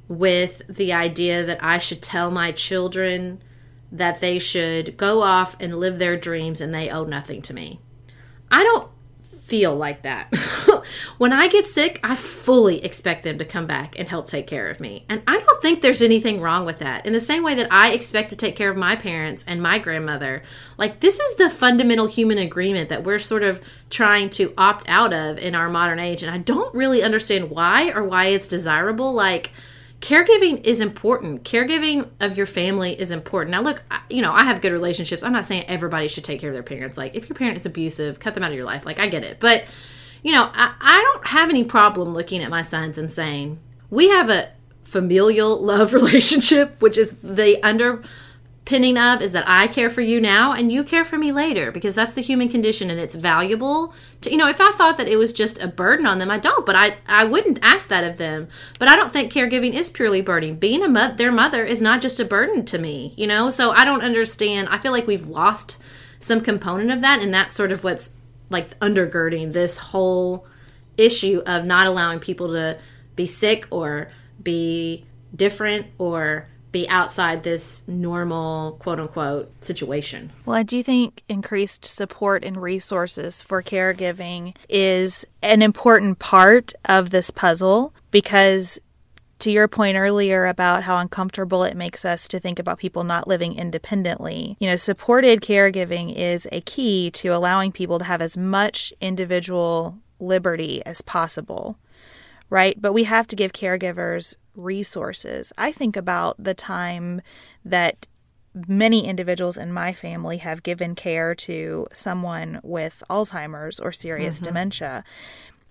[0.09, 3.41] with the idea that I should tell my children
[3.91, 7.79] that they should go off and live their dreams and they owe nothing to me.
[8.51, 8.89] I don't
[9.49, 10.33] feel like that.
[11.17, 14.69] when I get sick, I fully expect them to come back and help take care
[14.69, 15.05] of me.
[15.09, 17.05] And I don't think there's anything wrong with that.
[17.07, 19.79] In the same way that I expect to take care of my parents and my
[19.79, 20.43] grandmother,
[20.77, 23.59] like this is the fundamental human agreement that we're sort of
[23.89, 26.21] trying to opt out of in our modern age.
[26.21, 29.11] And I don't really understand why or why it's desirable.
[29.13, 29.51] Like,
[30.01, 31.43] caregiving is important.
[31.43, 33.51] Caregiving of your family is important.
[33.51, 35.23] Now, look, you know, I have good relationships.
[35.23, 36.97] I'm not saying everybody should take care of their parents.
[36.97, 38.85] Like, if your parent is abusive, cut them out of your life.
[38.85, 39.39] Like, I get it.
[39.39, 39.65] But,
[40.23, 43.59] you know, I, I don't have any problem looking at my sons and saying,
[43.89, 44.51] we have a
[44.83, 48.01] familial love relationship, which is the under
[48.69, 51.71] pinning of is that I care for you now and you care for me later
[51.71, 53.95] because that's the human condition and it's valuable.
[54.21, 56.37] To, you know, if I thought that it was just a burden on them, I
[56.37, 58.47] don't, but I, I wouldn't ask that of them.
[58.77, 60.55] But I don't think caregiving is purely burden.
[60.55, 63.49] Being a mo- their mother is not just a burden to me, you know?
[63.49, 64.69] So I don't understand.
[64.69, 65.81] I feel like we've lost
[66.19, 68.13] some component of that and that's sort of what's
[68.51, 70.45] like undergirding this whole
[70.95, 72.77] issue of not allowing people to
[73.15, 74.11] be sick or
[74.43, 80.31] be different or be outside this normal quote unquote situation.
[80.45, 87.09] Well, I do think increased support and resources for caregiving is an important part of
[87.09, 88.79] this puzzle because
[89.39, 93.27] to your point earlier about how uncomfortable it makes us to think about people not
[93.27, 98.35] living independently, you know, supported caregiving is a key to allowing people to have as
[98.35, 101.77] much individual liberty as possible,
[102.49, 102.79] right?
[102.81, 105.53] But we have to give caregivers resources.
[105.57, 107.21] I think about the time
[107.63, 108.07] that
[108.67, 114.45] many individuals in my family have given care to someone with Alzheimer's or serious mm-hmm.
[114.45, 115.03] dementia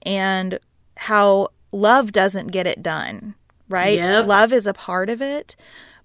[0.03, 0.59] and
[0.97, 3.35] how love doesn't get it done,
[3.69, 3.99] right?
[3.99, 4.27] Yep.
[4.27, 5.57] Love is a part of it,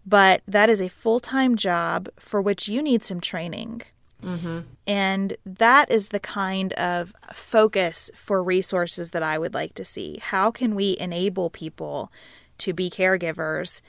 [0.05, 3.83] but that is a full time job for which you need some training.
[4.23, 4.59] Mm-hmm.
[4.87, 10.19] And that is the kind of focus for resources that I would like to see.
[10.21, 12.11] How can we enable people
[12.59, 13.81] to be caregivers,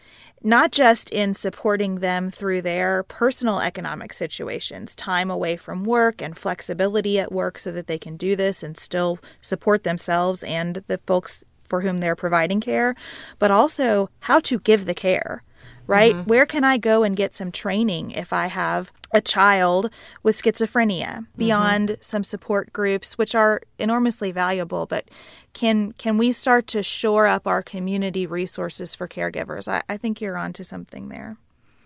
[0.43, 6.37] not just in supporting them through their personal economic situations, time away from work and
[6.37, 10.99] flexibility at work so that they can do this and still support themselves and the
[11.07, 12.95] folks for whom they're providing care,
[13.39, 15.43] but also how to give the care
[15.87, 16.15] right?
[16.15, 16.29] Mm-hmm.
[16.29, 19.91] Where can I go and get some training if I have a child
[20.23, 21.39] with schizophrenia mm-hmm.
[21.39, 22.03] beyond mm-hmm.
[22.03, 25.09] some support groups which are enormously valuable but
[25.53, 30.21] can can we start to shore up our community resources for caregivers i, I think
[30.21, 31.37] you're onto something there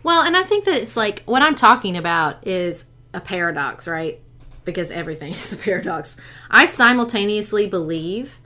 [0.02, 4.20] well and i think that it's like what i'm talking about is a paradox right
[4.64, 6.16] because everything is a paradox
[6.50, 8.38] i simultaneously believe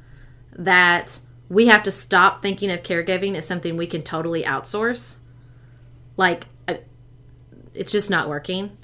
[0.54, 5.18] that we have to stop thinking of caregiving as something we can totally outsource
[6.16, 6.44] like,
[7.74, 8.76] it's just not working.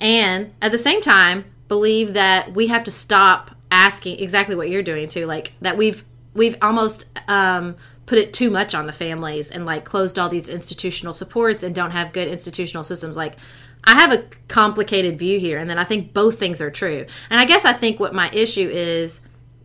[0.00, 4.82] And at the same time, believe that we have to stop asking exactly what you're
[4.82, 5.26] doing too.
[5.26, 9.84] Like that we've we've almost um, put it too much on the families and like
[9.84, 13.16] closed all these institutional supports and don't have good institutional systems.
[13.16, 13.36] Like
[13.84, 17.06] I have a complicated view here, and then I think both things are true.
[17.30, 19.20] And I guess I think what my issue is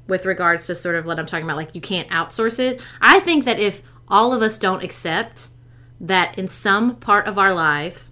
[0.08, 2.82] with regards to sort of what I'm talking about, like you can't outsource it.
[3.00, 5.50] I think that if all of us don't accept
[6.02, 8.10] that in some part of our life,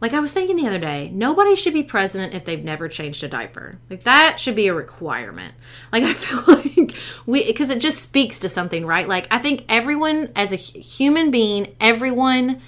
[0.00, 3.24] like I was thinking the other day, nobody should be president if they've never changed
[3.24, 3.78] a diaper.
[3.90, 5.54] Like that should be a requirement.
[5.92, 6.94] Like I feel like
[7.26, 9.08] we because it just speaks to something, right?
[9.08, 12.60] Like I think everyone as a human being, everyone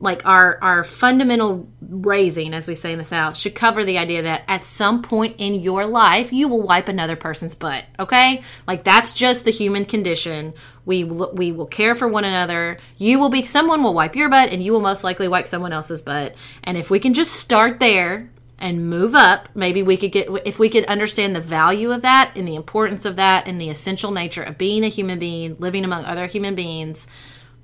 [0.00, 4.22] like our our fundamental raising as we say in the south should cover the idea
[4.22, 8.84] that at some point in your life you will wipe another person's butt okay like
[8.84, 10.54] that's just the human condition
[10.88, 12.78] we will, we will care for one another.
[12.96, 15.72] You will be someone will wipe your butt and you will most likely wipe someone
[15.72, 16.34] else's butt.
[16.64, 20.58] And if we can just start there and move up maybe we could get if
[20.58, 24.10] we could understand the value of that and the importance of that and the essential
[24.10, 27.06] nature of being a human being living among other human beings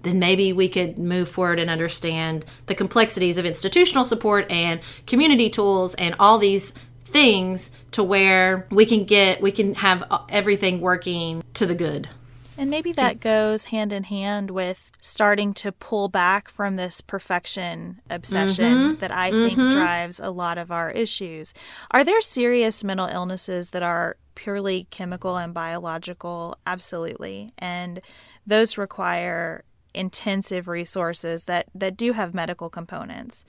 [0.03, 5.51] then maybe we could move forward and understand the complexities of institutional support and community
[5.51, 6.72] tools and all these
[7.03, 12.09] things to where we can get we can have everything working to the good
[12.57, 18.01] and maybe that goes hand in hand with starting to pull back from this perfection
[18.09, 19.01] obsession mm-hmm.
[19.01, 19.71] that I think mm-hmm.
[19.71, 21.53] drives a lot of our issues.
[21.91, 26.57] Are there serious mental illnesses that are purely chemical and biological?
[26.67, 27.51] Absolutely.
[27.59, 28.01] And
[28.47, 33.45] those require intensive resources that, that do have medical components.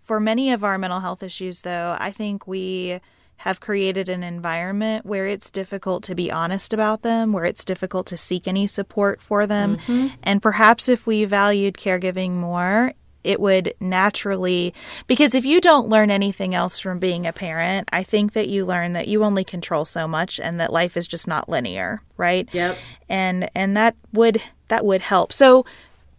[0.00, 3.00] For many of our mental health issues, though, I think we
[3.44, 8.06] have created an environment where it's difficult to be honest about them, where it's difficult
[8.06, 9.76] to seek any support for them.
[9.76, 10.14] Mm-hmm.
[10.22, 14.72] And perhaps if we valued caregiving more, it would naturally
[15.06, 18.64] because if you don't learn anything else from being a parent, I think that you
[18.64, 22.48] learn that you only control so much and that life is just not linear, right?
[22.50, 22.78] Yep.
[23.10, 25.34] And and that would that would help.
[25.34, 25.66] So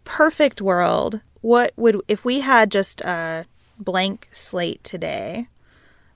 [0.03, 3.47] perfect world, what would if we had just a
[3.79, 5.47] blank slate today?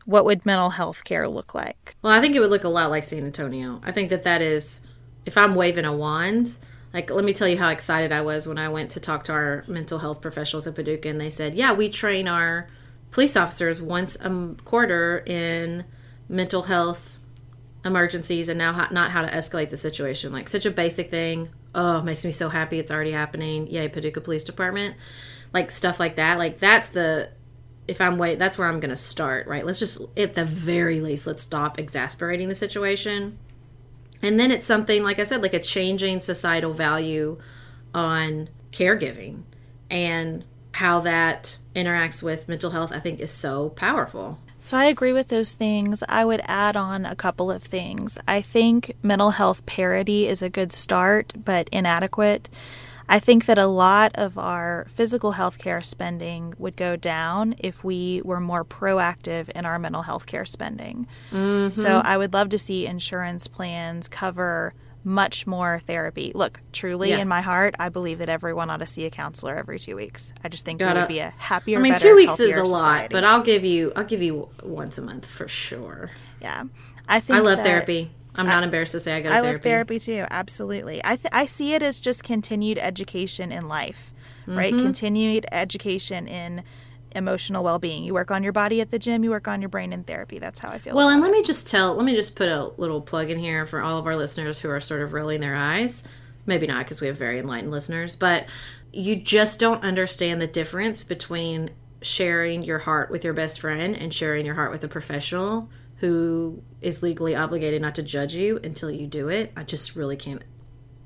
[0.09, 1.95] What would mental health care look like?
[2.01, 3.79] Well, I think it would look a lot like San Antonio.
[3.83, 4.81] I think that that is
[5.23, 6.57] if I'm waving a wand,
[6.95, 9.33] like let me tell you how excited I was when I went to talk to
[9.33, 12.67] our mental health professionals in Paducah and they said, "Yeah, we train our
[13.11, 15.85] police officers once a quarter in
[16.27, 17.19] mental health
[17.85, 20.33] emergencies and now how, not how to escalate the situation.
[20.33, 21.49] Like such a basic thing.
[21.75, 23.67] Oh, makes me so happy it's already happening.
[23.67, 24.95] Yay, Paducah Police Department.
[25.53, 26.39] Like stuff like that.
[26.39, 27.29] Like that's the
[27.89, 29.65] if I'm wait, that's where I'm going to start, right?
[29.65, 33.37] Let's just at the very least let's stop exasperating the situation.
[34.21, 37.37] And then it's something like I said like a changing societal value
[37.93, 39.43] on caregiving
[39.89, 44.39] and how that interacts with mental health I think is so powerful.
[44.61, 46.03] So I agree with those things.
[46.09, 48.17] I would add on a couple of things.
[48.27, 52.49] I think mental health parity is a good start, but inadequate.
[53.11, 57.83] I think that a lot of our physical health care spending would go down if
[57.83, 61.07] we were more proactive in our mental health care spending.
[61.31, 61.71] Mm-hmm.
[61.71, 66.31] So I would love to see insurance plans cover much more therapy.
[66.35, 67.17] Look, truly yeah.
[67.17, 70.31] in my heart, I believe that everyone ought to see a counselor every two weeks.
[70.43, 71.79] I just think it would be a happier.
[71.79, 74.49] I mean, better, two weeks is a lot, but I'll give you, I'll give you
[74.61, 76.11] once a month for sure.
[76.41, 76.65] Yeah,
[77.07, 78.11] I think I love therapy.
[78.35, 79.29] I'm not I, embarrassed to say I go.
[79.29, 79.51] I therapy.
[79.51, 80.25] love therapy too.
[80.29, 81.01] Absolutely.
[81.03, 84.13] I th- I see it as just continued education in life,
[84.43, 84.57] mm-hmm.
[84.57, 84.73] right?
[84.73, 86.63] Continued education in
[87.15, 88.03] emotional well-being.
[88.03, 90.37] You work on your body at the gym, you work on your brain in therapy.
[90.39, 90.95] That's how I feel.
[90.95, 91.33] Well, and let it.
[91.33, 94.05] me just tell, let me just put a little plug in here for all of
[94.05, 96.03] our listeners who are sort of rolling their eyes.
[96.45, 98.47] Maybe not because we have very enlightened listeners, but
[98.93, 101.71] you just don't understand the difference between
[102.01, 105.69] sharing your heart with your best friend and sharing your heart with a professional
[105.99, 109.51] who is legally obligated not to judge you until you do it.
[109.55, 110.43] I just really can't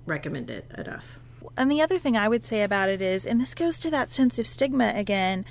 [0.05, 1.17] recommend it enough.
[1.57, 4.11] And the other thing I would say about it is, and this goes to that
[4.11, 5.45] sense of stigma again,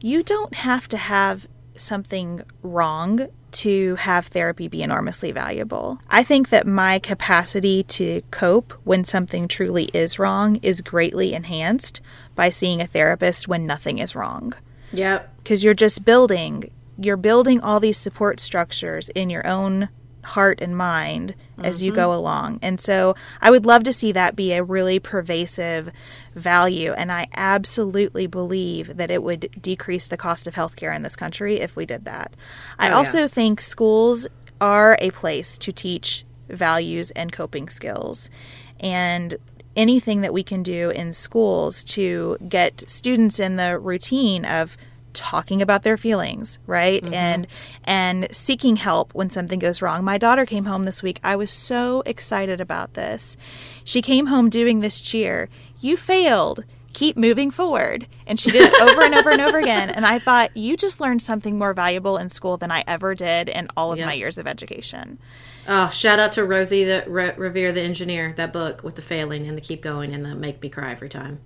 [0.00, 6.00] you don't have to have something wrong to have therapy be enormously valuable.
[6.08, 12.00] I think that my capacity to cope when something truly is wrong is greatly enhanced
[12.34, 14.54] by seeing a therapist when nothing is wrong.
[14.92, 15.36] Yep.
[15.38, 16.70] Because you're just building,
[17.04, 19.88] you're building all these support structures in your own
[20.24, 21.64] heart and mind mm-hmm.
[21.64, 22.00] as you mm-hmm.
[22.00, 22.58] go along.
[22.62, 25.90] And so I would love to see that be a really pervasive
[26.34, 26.92] value.
[26.92, 31.60] And I absolutely believe that it would decrease the cost of healthcare in this country
[31.60, 32.34] if we did that.
[32.78, 33.28] I oh, also yeah.
[33.28, 34.28] think schools
[34.60, 38.30] are a place to teach values and coping skills.
[38.78, 39.34] And
[39.74, 44.76] anything that we can do in schools to get students in the routine of
[45.12, 47.02] talking about their feelings right?
[47.02, 47.14] Mm-hmm.
[47.14, 47.46] and
[47.84, 50.04] and seeking help when something goes wrong.
[50.04, 51.20] My daughter came home this week.
[51.22, 53.36] I was so excited about this.
[53.84, 55.48] She came home doing this cheer.
[55.80, 56.64] You failed.
[56.92, 58.06] Keep moving forward.
[58.26, 59.88] And she did it over and over and over again.
[59.90, 63.48] And i thought you just learned something more valuable in school than i ever did
[63.48, 65.18] in all of my years of education.
[65.66, 68.34] Oh shout out to rosie the Re- revere the engineer.
[68.36, 71.08] That book with the failing and the keep going and the make me cry every
[71.08, 71.40] time.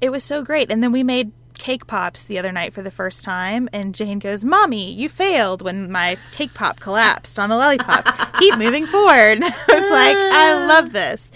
[0.00, 0.70] It was so great.
[0.70, 4.18] And then we made cake pops the other night for the first time, and Jane
[4.18, 8.06] goes, "Mommy, you failed when my cake pop collapsed on the lollipop.
[8.38, 11.30] Keep moving forward." And I was like, "I love this."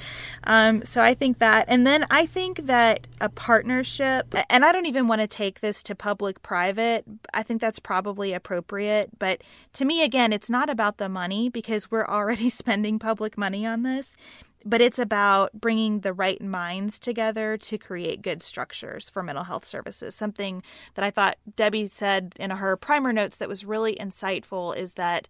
[0.47, 4.87] Um, so I think that, and then I think that a partnership, and I don't
[4.87, 7.05] even want to take this to public private.
[7.33, 9.19] I think that's probably appropriate.
[9.19, 9.43] But
[9.75, 13.83] to me, again, it's not about the money because we're already spending public money on
[13.83, 14.17] this
[14.65, 19.65] but it's about bringing the right minds together to create good structures for mental health
[19.65, 20.15] services.
[20.15, 20.63] Something
[20.95, 25.29] that I thought Debbie said in her primer notes that was really insightful is that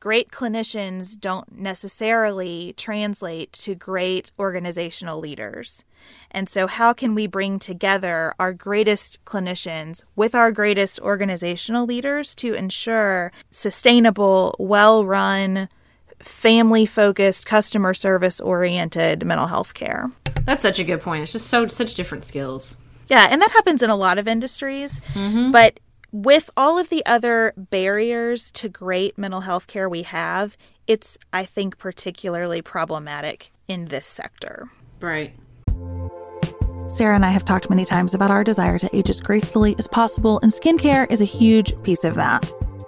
[0.00, 5.84] great clinicians don't necessarily translate to great organizational leaders.
[6.30, 12.34] And so, how can we bring together our greatest clinicians with our greatest organizational leaders
[12.36, 15.68] to ensure sustainable, well run,
[16.20, 20.10] family focused, customer service oriented mental health care.
[20.44, 21.22] That's such a good point.
[21.22, 22.76] It's just so such different skills.
[23.08, 25.00] Yeah, and that happens in a lot of industries.
[25.14, 25.50] Mm-hmm.
[25.50, 25.80] But
[26.12, 30.56] with all of the other barriers to great mental health care we have,
[30.86, 34.70] it's, I think, particularly problematic in this sector.
[35.00, 35.34] Right.
[36.88, 39.86] Sarah and I have talked many times about our desire to age as gracefully as
[39.86, 42.50] possible, and skincare is a huge piece of that.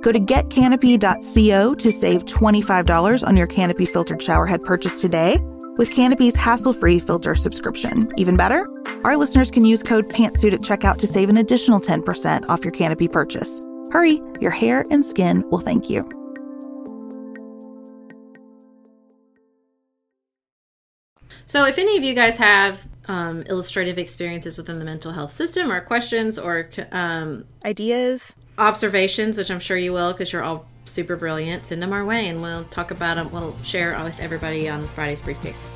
[0.00, 5.38] Go to getcanopy.co to save $25 on your Canopy filtered showerhead purchase today
[5.76, 8.12] with Canopy's hassle-free filter subscription.
[8.16, 8.68] Even better,
[9.04, 12.72] our listeners can use code PANTSUIT at checkout to save an additional 10% off your
[12.72, 13.60] Canopy purchase.
[13.92, 16.08] Hurry, your hair and skin will thank you.
[21.46, 25.72] So, if any of you guys have um, illustrative experiences within the mental health system,
[25.72, 31.16] or questions, or um, ideas, observations, which I'm sure you will because you're all super
[31.16, 33.30] brilliant, send them our way and we'll talk about them.
[33.30, 35.68] We'll share with everybody on Friday's briefcase.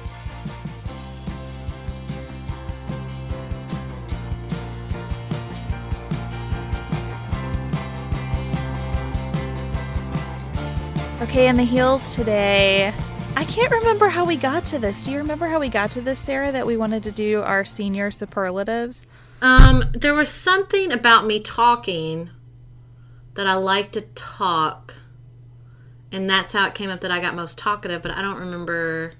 [11.22, 12.92] Okay, in the heels today,
[13.36, 15.04] I can't remember how we got to this.
[15.04, 17.64] Do you remember how we got to this, Sarah, that we wanted to do our
[17.64, 19.06] senior superlatives?
[19.40, 22.30] Um, there was something about me talking
[23.34, 24.94] that I like to talk,
[26.10, 29.14] and that's how it came up that I got most talkative, but I don't remember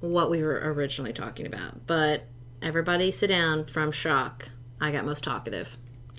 [0.00, 1.86] what we were originally talking about.
[1.86, 2.24] But
[2.62, 4.48] everybody sit down from shock.
[4.80, 5.76] I got most talkative.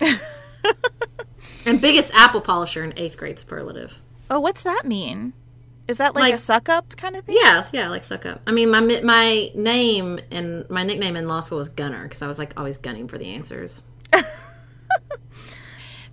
[1.66, 3.98] and biggest apple polisher in eighth grade superlative.
[4.30, 5.32] Oh, what's that mean?
[5.88, 7.36] Is that like, Like- a suck up kind of thing?
[7.40, 8.40] Yeah, yeah, like suck up.
[8.46, 12.28] I mean, my my name and my nickname in law school was Gunner because I
[12.28, 13.82] was like always gunning for the answers.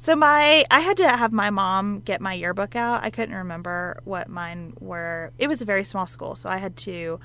[0.07, 3.03] So my I had to have my mom get my yearbook out.
[3.03, 5.33] I couldn't remember what mine were.
[5.37, 7.19] It was a very small school, so I had to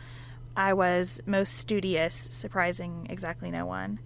[0.57, 4.01] I was most studious, surprising exactly no one.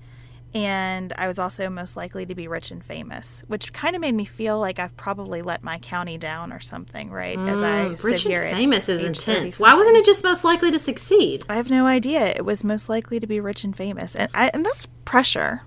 [0.53, 4.15] And I was also most likely to be rich and famous, which kind of made
[4.15, 7.39] me feel like I've probably let my county down or something, right?
[7.39, 9.59] As I sit Mm, Rich here and famous is intense.
[9.59, 11.47] Why wasn't it just most likely to succeed?
[11.49, 12.27] I have no idea.
[12.27, 15.63] It was most likely to be rich and famous, and I, and that's pressure.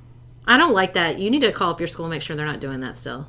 [0.49, 1.19] I don't like that.
[1.19, 3.27] You need to call up your school and make sure they're not doing that still.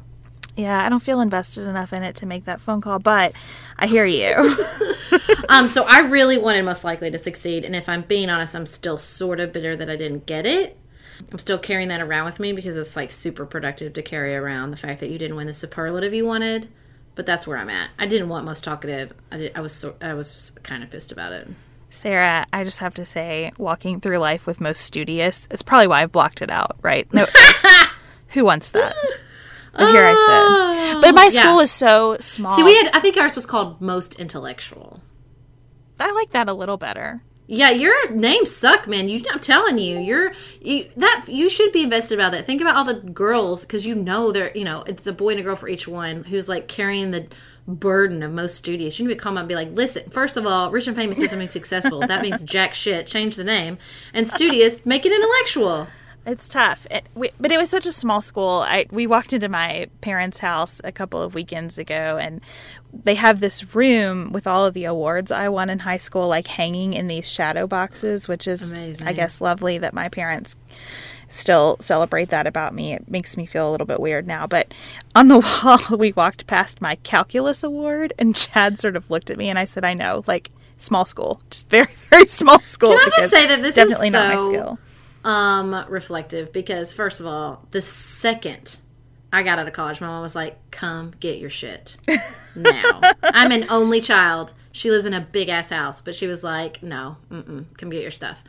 [0.56, 3.32] Yeah, I don't feel invested enough in it to make that phone call, but
[3.78, 4.34] I hear you.
[5.48, 8.66] Um, so I really wanted most likely to succeed, and if I'm being honest, I'm
[8.66, 10.78] still sort of bitter that I didn't get it.
[11.30, 14.70] I'm still carrying that around with me because it's like super productive to carry around
[14.70, 16.68] the fact that you didn't win the superlative you wanted.
[17.16, 17.90] But that's where I'm at.
[17.98, 19.12] I didn't want most talkative.
[19.32, 21.48] I did, I was so, I was kind of pissed about it.
[21.90, 26.02] Sarah, I just have to say, walking through life with most studious, it's probably why
[26.02, 27.12] I've blocked it out, right?
[27.12, 27.26] No,
[28.28, 28.94] who wants that?
[29.72, 30.18] But here I sit.
[30.28, 31.56] Oh, but my school Yeah.
[31.56, 32.56] was so small.
[32.56, 35.00] See, we had I think ours was called most intellectual.
[35.98, 37.22] I like that a little better.
[37.46, 39.08] Yeah, your names suck, man.
[39.08, 42.46] You, I'm telling you, you're you that you should be invested about that.
[42.46, 45.40] Think about all the girls because you know they're you know it's a boy and
[45.40, 47.26] a girl for each one who's like carrying the
[47.76, 48.98] burden of most studious.
[48.98, 50.08] You need to come up and be like, listen.
[50.10, 52.00] First of all, rich and famous doesn't mean successful.
[52.00, 53.06] That means jack shit.
[53.06, 53.78] Change the name
[54.12, 54.84] and studious.
[54.84, 55.88] Make it intellectual.
[56.26, 58.62] It's tough, it, we, but it was such a small school.
[58.66, 62.42] I we walked into my parents' house a couple of weekends ago, and
[62.92, 66.46] they have this room with all of the awards I won in high school, like
[66.46, 69.08] hanging in these shadow boxes, which is, Amazing.
[69.08, 70.58] I guess, lovely that my parents
[71.30, 72.92] still celebrate that about me.
[72.92, 74.74] It makes me feel a little bit weird now, but
[75.14, 75.38] on the
[75.88, 79.58] wall, we walked past my calculus award, and Chad sort of looked at me, and
[79.58, 82.92] I said, "I know, like." Small school, just very, very small school.
[82.96, 84.78] Can I just say that this is definitely not my skill.
[85.24, 88.78] um reflective because first of all the second
[89.30, 91.98] i got out of college my mom was like come get your shit
[92.56, 96.42] now i'm an only child she lives in a big ass house but she was
[96.42, 98.42] like no mm-mm, come get your stuff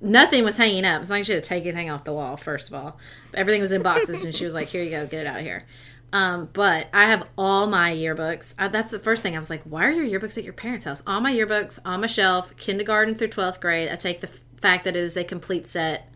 [0.00, 2.36] nothing was hanging up it's not like she had to take anything off the wall
[2.36, 2.98] first of all
[3.34, 5.42] everything was in boxes and she was like here you go get it out of
[5.42, 5.64] here
[6.12, 8.54] um, but I have all my yearbooks.
[8.58, 9.34] I, that's the first thing.
[9.34, 11.02] I was like, why are your yearbooks at your parents' house?
[11.04, 13.90] All my yearbooks on my shelf, kindergarten through 12th grade.
[13.90, 16.08] I take the f- fact that it is a complete set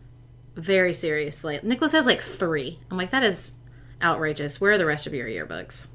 [0.55, 1.59] very seriously.
[1.61, 2.79] Nicholas has like three.
[2.89, 3.51] I'm like, that is
[4.01, 4.61] outrageous.
[4.61, 5.87] Where are the rest of your yearbooks?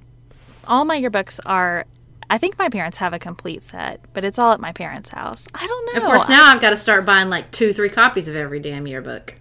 [0.67, 1.87] all my yearbooks are
[2.29, 5.47] I think my parents have a complete set, but it's all at my parents' house.
[5.55, 6.01] I don't know.
[6.01, 8.87] Of course, now I've got to start buying like two, three copies of every damn
[8.87, 9.35] yearbook.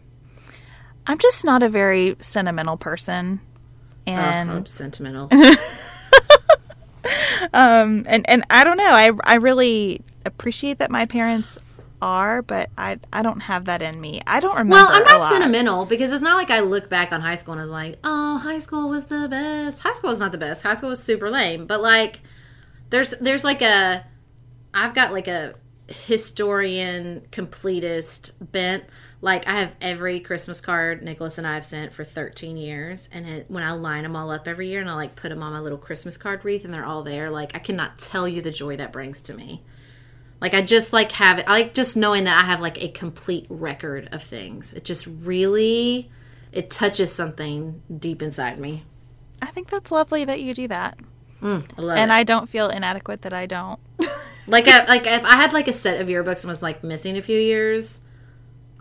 [1.07, 3.39] I'm just not a very sentimental person.
[4.07, 5.29] Oh, And I'm sentimental.
[7.53, 8.83] um and and I don't know.
[8.91, 11.57] I I really appreciate that my parents
[12.01, 14.21] are, but I I don't have that in me.
[14.27, 17.21] I don't remember Well, I'm not sentimental because it's not like I look back on
[17.21, 19.81] high school and is like, oh, high school was the best.
[19.81, 20.63] High school was not the best.
[20.63, 21.65] High school was super lame.
[21.65, 22.21] But like,
[22.89, 24.05] there's there's like a,
[24.73, 25.55] I've got like a
[25.87, 28.83] historian completist bent.
[29.21, 33.27] Like I have every Christmas card Nicholas and I have sent for 13 years, and
[33.27, 35.53] it, when I line them all up every year and I like put them on
[35.53, 38.51] my little Christmas card wreath and they're all there, like I cannot tell you the
[38.51, 39.63] joy that brings to me.
[40.41, 41.45] Like I just like have it.
[41.47, 44.73] I like just knowing that I have like a complete record of things.
[44.73, 46.11] It just really
[46.51, 48.83] it touches something deep inside me.
[49.41, 50.99] I think that's lovely that you do that.
[51.45, 52.13] I And it.
[52.13, 53.79] I don't feel inadequate that I don't.
[54.47, 57.17] like I, like if I had like a set of yearbooks and was like missing
[57.17, 58.01] a few years,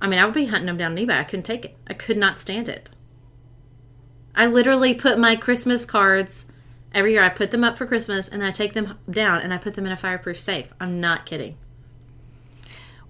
[0.01, 1.19] I mean I would be hunting them down eBay.
[1.19, 1.77] I couldn't take it.
[1.87, 2.91] I could not stand it.
[4.35, 6.47] I literally put my Christmas cards
[6.93, 7.23] every year.
[7.23, 9.75] I put them up for Christmas and then I take them down and I put
[9.75, 10.73] them in a fireproof safe.
[10.81, 11.57] I'm not kidding.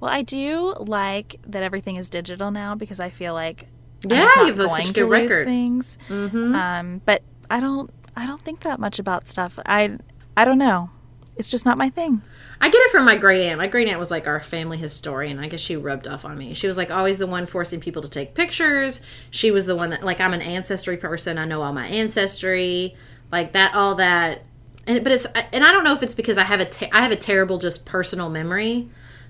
[0.00, 3.68] Well, I do like that everything is digital now because I feel like
[4.02, 5.46] Yeah, I'm not you have going to good lose record.
[5.46, 5.98] things.
[6.10, 7.90] Um, but I don't.
[8.16, 9.58] I don't think that much about stuff.
[9.64, 9.98] I.
[10.36, 10.90] I don't know.
[11.36, 12.22] It's just not my thing.
[12.60, 13.58] I get it from my great aunt.
[13.58, 15.38] My great aunt was like our family historian.
[15.38, 16.54] I guess she rubbed off on me.
[16.54, 19.00] She was like always the one forcing people to take pictures.
[19.30, 21.38] She was the one that like I'm an ancestry person.
[21.38, 22.96] I know all my ancestry.
[23.32, 24.42] Like that all that
[24.86, 27.02] and but it's and I don't know if it's because I have a te- I
[27.02, 28.88] have a terrible just personal memory.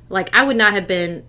[0.09, 1.24] Like I would not have been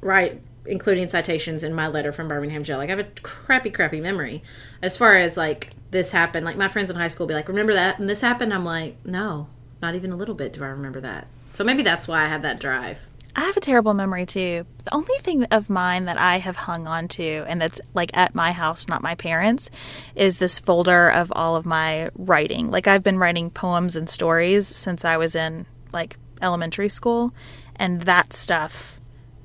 [0.00, 2.76] right including citations in my letter from Birmingham jail.
[2.76, 4.42] Like I have a crappy, crappy memory
[4.82, 6.44] as far as like this happened.
[6.44, 8.52] Like my friends in high school be like, "Remember that?" and this happened.
[8.52, 9.48] I'm like, "No,
[9.80, 10.52] not even a little bit.
[10.52, 13.06] Do I remember that?" So maybe that's why I have that drive.
[13.36, 14.66] I have a terrible memory too.
[14.84, 18.34] The only thing of mine that I have hung on to, and that's like at
[18.34, 19.70] my house, not my parents,
[20.16, 22.70] is this folder of all of my writing.
[22.70, 27.32] Like I've been writing poems and stories since I was in like elementary school,
[27.76, 29.00] and that stuff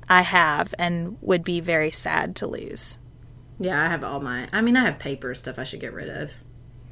[0.08, 2.98] I have and would be very sad to lose.
[3.58, 4.48] Yeah, I have all my.
[4.52, 6.30] I mean, I have paper stuff I should get rid of,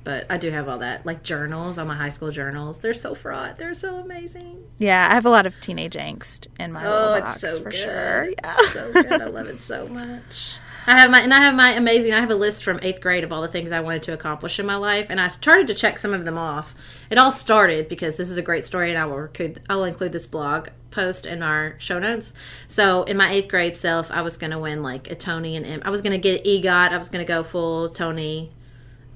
[0.04, 2.78] but I do have all that, like journals, all my high school journals.
[2.80, 3.58] They're so fraught.
[3.58, 4.64] They're so amazing.
[4.78, 7.62] Yeah, I have a lot of teenage angst in my Oh, little it's box so
[7.62, 7.74] for good.
[7.78, 8.24] sure.
[8.30, 8.54] Yeah.
[8.58, 9.12] It's so good.
[9.22, 10.56] I love it so much.
[10.84, 12.12] I have my and I have my amazing.
[12.12, 14.58] I have a list from eighth grade of all the things I wanted to accomplish
[14.58, 16.74] in my life, and I started to check some of them off.
[17.08, 19.28] It all started because this is a great story, and I will
[19.70, 22.32] I'll include this blog post in our show notes.
[22.66, 25.64] So in my eighth grade self, I was going to win like a Tony and
[25.64, 25.82] Emmy.
[25.84, 26.90] I was going to get EGOT.
[26.90, 28.50] I was going to go full Tony,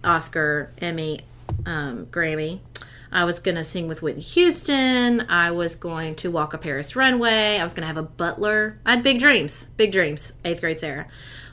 [0.04, 1.20] Oscar, Emmy,
[1.66, 2.60] um, Grammy.
[3.10, 5.22] I was going to sing with Whitney Houston.
[5.28, 7.58] I was going to walk a Paris runway.
[7.58, 8.78] I was going to have a butler.
[8.84, 11.06] I had big dreams, big dreams, eighth grade Sarah.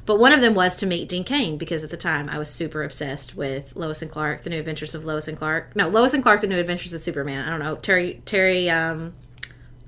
[0.06, 2.50] But one of them was to meet Dean Cain because at the time I was
[2.50, 5.76] super obsessed with Lois and Clark, The New Adventures of Lois and Clark.
[5.76, 7.48] No, Lois and Clark, The New Adventures of Superman.
[7.48, 7.78] I don't know.
[7.78, 9.14] Teri, Teri, um,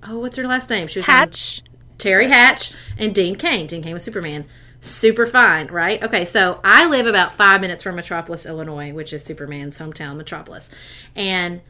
[0.04, 0.88] oh, what's her last name?
[0.88, 1.62] She was Hatch.
[1.98, 3.68] Teri Hatch and Dean Cain.
[3.68, 4.46] Dean Cain was Superman.
[4.80, 6.02] Super fine, right?
[6.04, 10.70] Okay, so I live about five minutes from Metropolis, Illinois, which is Superman's hometown, Metropolis.
[11.16, 11.62] And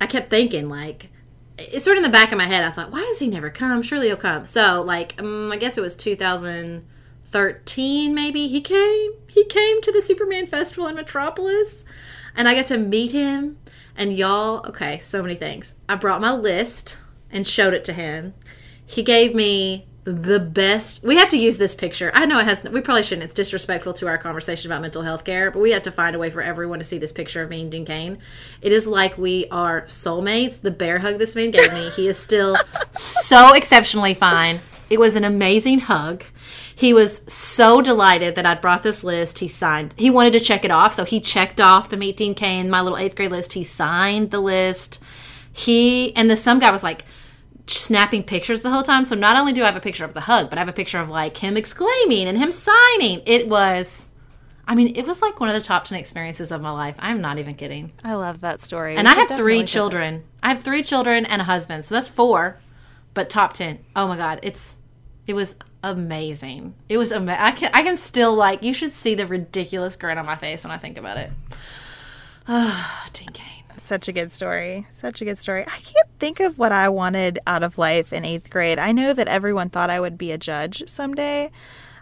[0.00, 1.10] I kept thinking, like,
[1.58, 2.64] it's sort of in the back of my head.
[2.64, 3.82] I thought, why does he never come?
[3.82, 4.44] Surely he'll come.
[4.44, 5.94] So, like, um, I guess it was
[7.32, 8.46] 2013, maybe.
[8.46, 9.12] He came.
[9.26, 11.84] He came to the Superman Festival in Metropolis,
[12.36, 13.58] and I got to meet him.
[13.96, 15.74] And y'all, okay, so many things.
[15.88, 16.98] I brought my list
[17.30, 18.34] and showed it to him.
[18.84, 21.02] He gave me the best.
[21.04, 22.10] We have to use this picture.
[22.14, 22.64] I know it has.
[22.64, 23.24] We probably shouldn't.
[23.24, 26.18] It's disrespectful to our conversation about mental health care, but we have to find a
[26.18, 28.18] way for everyone to see this picture of me and Dean Cain.
[28.60, 30.60] It is like we are soulmates.
[30.60, 31.90] The bear hug this man gave me.
[31.90, 32.56] He is still
[32.92, 34.60] so exceptionally fine.
[34.90, 36.24] It was an amazing hug.
[36.74, 39.38] He was so delighted that I'd brought this list.
[39.38, 39.94] He signed.
[39.96, 42.80] He wanted to check it off, so he checked off the Meet Dean Cain, my
[42.80, 43.52] little eighth grade list.
[43.52, 45.02] He signed the list.
[45.52, 47.04] He and the some guy was like
[47.66, 49.04] snapping pictures the whole time.
[49.04, 50.72] So not only do I have a picture of the hug, but I have a
[50.72, 53.22] picture of like him exclaiming and him signing.
[53.26, 54.06] It was,
[54.66, 56.96] I mean, it was like one of the top ten experiences of my life.
[56.98, 57.92] I'm not even kidding.
[58.02, 58.96] I love that story.
[58.96, 60.24] And We I have three children.
[60.42, 62.58] I have three children and a husband, so that's four.
[63.14, 63.78] But top ten.
[63.94, 64.78] Oh my god, it's
[65.26, 66.74] it was amazing.
[66.88, 67.40] It was amazing.
[67.40, 68.62] I can I can still like.
[68.62, 71.30] You should see the ridiculous grin on my face when I think about it.
[72.48, 73.62] Ah, Dean Cain.
[73.78, 74.84] Such a good story.
[74.90, 75.62] Such a good story.
[75.62, 78.80] I can't think of what I wanted out of life in eighth grade.
[78.80, 81.52] I know that everyone thought I would be a judge someday.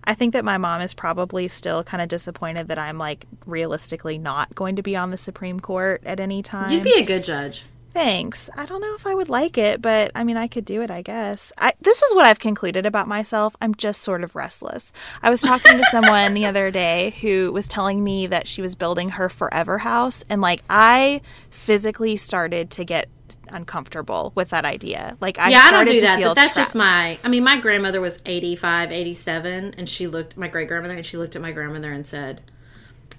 [0.05, 4.19] I think that my mom is probably still kind of disappointed that I'm like realistically
[4.19, 6.71] not going to be on the Supreme Court at any time.
[6.71, 7.65] You'd be a good judge.
[7.93, 8.49] Thanks.
[8.57, 10.91] I don't know if I would like it, but I mean, I could do it,
[10.91, 11.53] I guess.
[11.59, 13.57] I, this is what I've concluded about myself.
[13.61, 14.93] I'm just sort of restless.
[15.23, 18.75] I was talking to someone the other day who was telling me that she was
[18.77, 21.21] building her forever house, and like, I
[21.51, 23.09] physically started to get
[23.49, 25.17] uncomfortable with that idea.
[25.21, 26.35] Like, I yeah, I don't do that.
[26.35, 27.19] that's just my.
[27.25, 31.17] I mean, my grandmother was 85, 87, and she looked my great grandmother, and she
[31.17, 32.43] looked at my grandmother and said,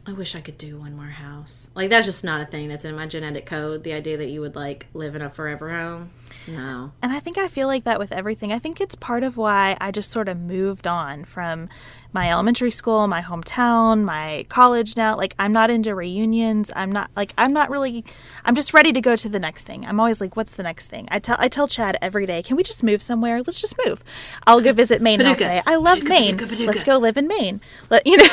[0.05, 2.85] "I wish I could do one more house." Like that's just not a thing that's
[2.85, 3.83] in my genetic code.
[3.83, 6.11] The idea that you would like live in a forever home,
[6.47, 6.91] no.
[7.01, 8.51] And I think I feel like that with everything.
[8.51, 11.69] I think it's part of why I just sort of moved on from
[12.13, 15.15] my elementary school, my hometown, my college now.
[15.15, 16.71] Like I'm not into reunions.
[16.75, 18.03] I'm not like I'm not really
[18.43, 19.85] I'm just ready to go to the next thing.
[19.85, 21.07] I'm always like what's the next thing?
[21.11, 23.37] I tell I tell Chad every day, "Can we just move somewhere?
[23.37, 24.03] Let's just move."
[24.45, 26.35] I'll go visit Maine and I'll say, "I love Maine.
[26.37, 28.25] Paducah, Paducah." Let's go live in Maine." Let you know.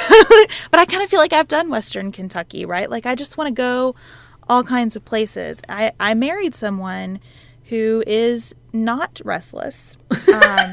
[0.71, 2.91] but I kind of feel like I've done western Kentucky, right?
[2.91, 3.95] Like I just want to go
[4.49, 5.63] all kinds of places.
[5.69, 7.21] I I married someone
[7.67, 9.97] who is not restless.
[10.33, 10.73] Um,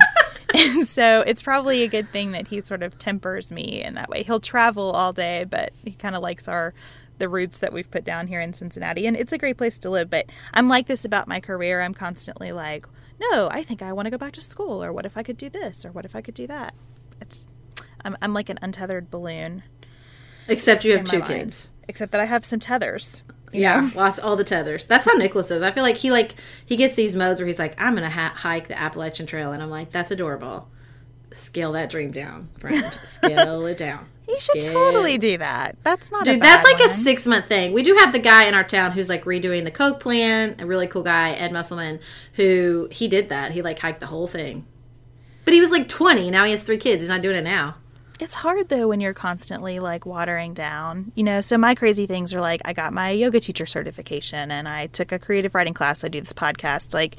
[0.58, 4.10] and so it's probably a good thing that he sort of tempers me in that
[4.10, 4.24] way.
[4.24, 6.74] He'll travel all day, but he kind of likes our
[7.18, 9.89] the roots that we've put down here in Cincinnati and it's a great place to
[9.89, 11.82] live, but I'm like this about my career.
[11.82, 12.86] I'm constantly like,
[13.20, 15.38] "No, I think I want to go back to school or what if I could
[15.38, 16.74] do this or what if I could do that?"
[17.22, 17.47] It's
[18.03, 19.64] I'm I'm like an untethered balloon
[20.47, 21.32] Except you have two mind.
[21.32, 21.72] kids.
[21.88, 23.24] Except that I have some tethers.
[23.52, 23.91] Yeah, know?
[23.96, 24.86] lots all the tethers.
[24.86, 25.62] That's how Nicholas is.
[25.62, 26.36] I feel like he like
[26.66, 29.62] he gets these modes where he's like, I'm gonna ha- hike the Appalachian Trail, and
[29.64, 30.68] I'm like, that's adorable.
[31.32, 32.84] scale that dream down, friend.
[33.06, 34.08] scale it down.
[34.28, 35.78] He should Scale- totally do that.
[35.84, 37.74] That's not a Dude, that's like a six month thing.
[37.74, 40.66] We do have the guy in our town who's like redoing the Coke plan, a
[40.66, 42.00] really cool guy, Ed Musselman,
[42.34, 43.52] who he did that.
[43.52, 44.66] He like hiked the whole thing.
[45.43, 46.32] But he was like 20.
[46.32, 47.04] Now he has three kids.
[47.04, 47.76] He's not doing it now.
[48.20, 51.11] It's hard though when you're constantly like watering down.
[51.16, 54.68] You know, so my crazy things are like I got my yoga teacher certification and
[54.68, 56.03] I took a creative writing class.
[56.03, 56.93] I do this podcast.
[56.93, 57.18] Like,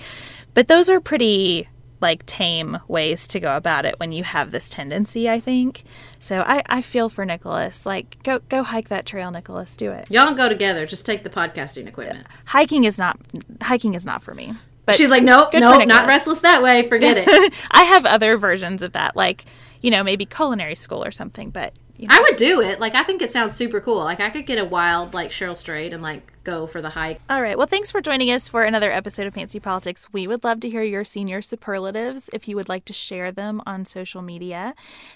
[0.54, 1.68] but those are pretty
[2.00, 5.82] like tame ways to go about it when you have this tendency, I think.
[6.18, 7.86] So I, I feel for Nicholas.
[7.86, 9.76] Like go go hike that trail, Nicholas.
[9.76, 10.10] Do it.
[10.10, 10.86] Y'all don't go together.
[10.86, 12.26] Just take the podcasting equipment.
[12.46, 13.18] Hiking is not
[13.62, 14.54] hiking is not for me.
[14.86, 16.88] But She's like, nope, nope, not restless that way.
[16.88, 17.54] Forget it.
[17.72, 19.44] I have other versions of that, like,
[19.80, 22.80] you know, maybe culinary school or something, but you know, I would do it.
[22.80, 23.98] Like, I think it sounds super cool.
[23.98, 27.20] Like, I could get a wild, like, Cheryl Strayed and, like, go for the hike.
[27.28, 27.58] All right.
[27.58, 30.06] Well, thanks for joining us for another episode of Pantsuit Politics.
[30.12, 33.60] We would love to hear your senior superlatives if you would like to share them
[33.66, 34.74] on social media.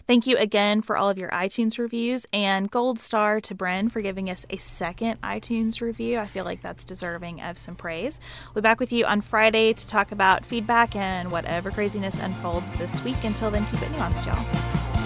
[0.09, 4.01] Thank you again for all of your iTunes reviews and gold star to Bren for
[4.01, 6.19] giving us a second iTunes review.
[6.19, 8.19] I feel like that's deserving of some praise.
[8.47, 12.73] We'll be back with you on Friday to talk about feedback and whatever craziness unfolds
[12.73, 13.23] this week.
[13.23, 15.00] Until then, keep it nuanced, y'all.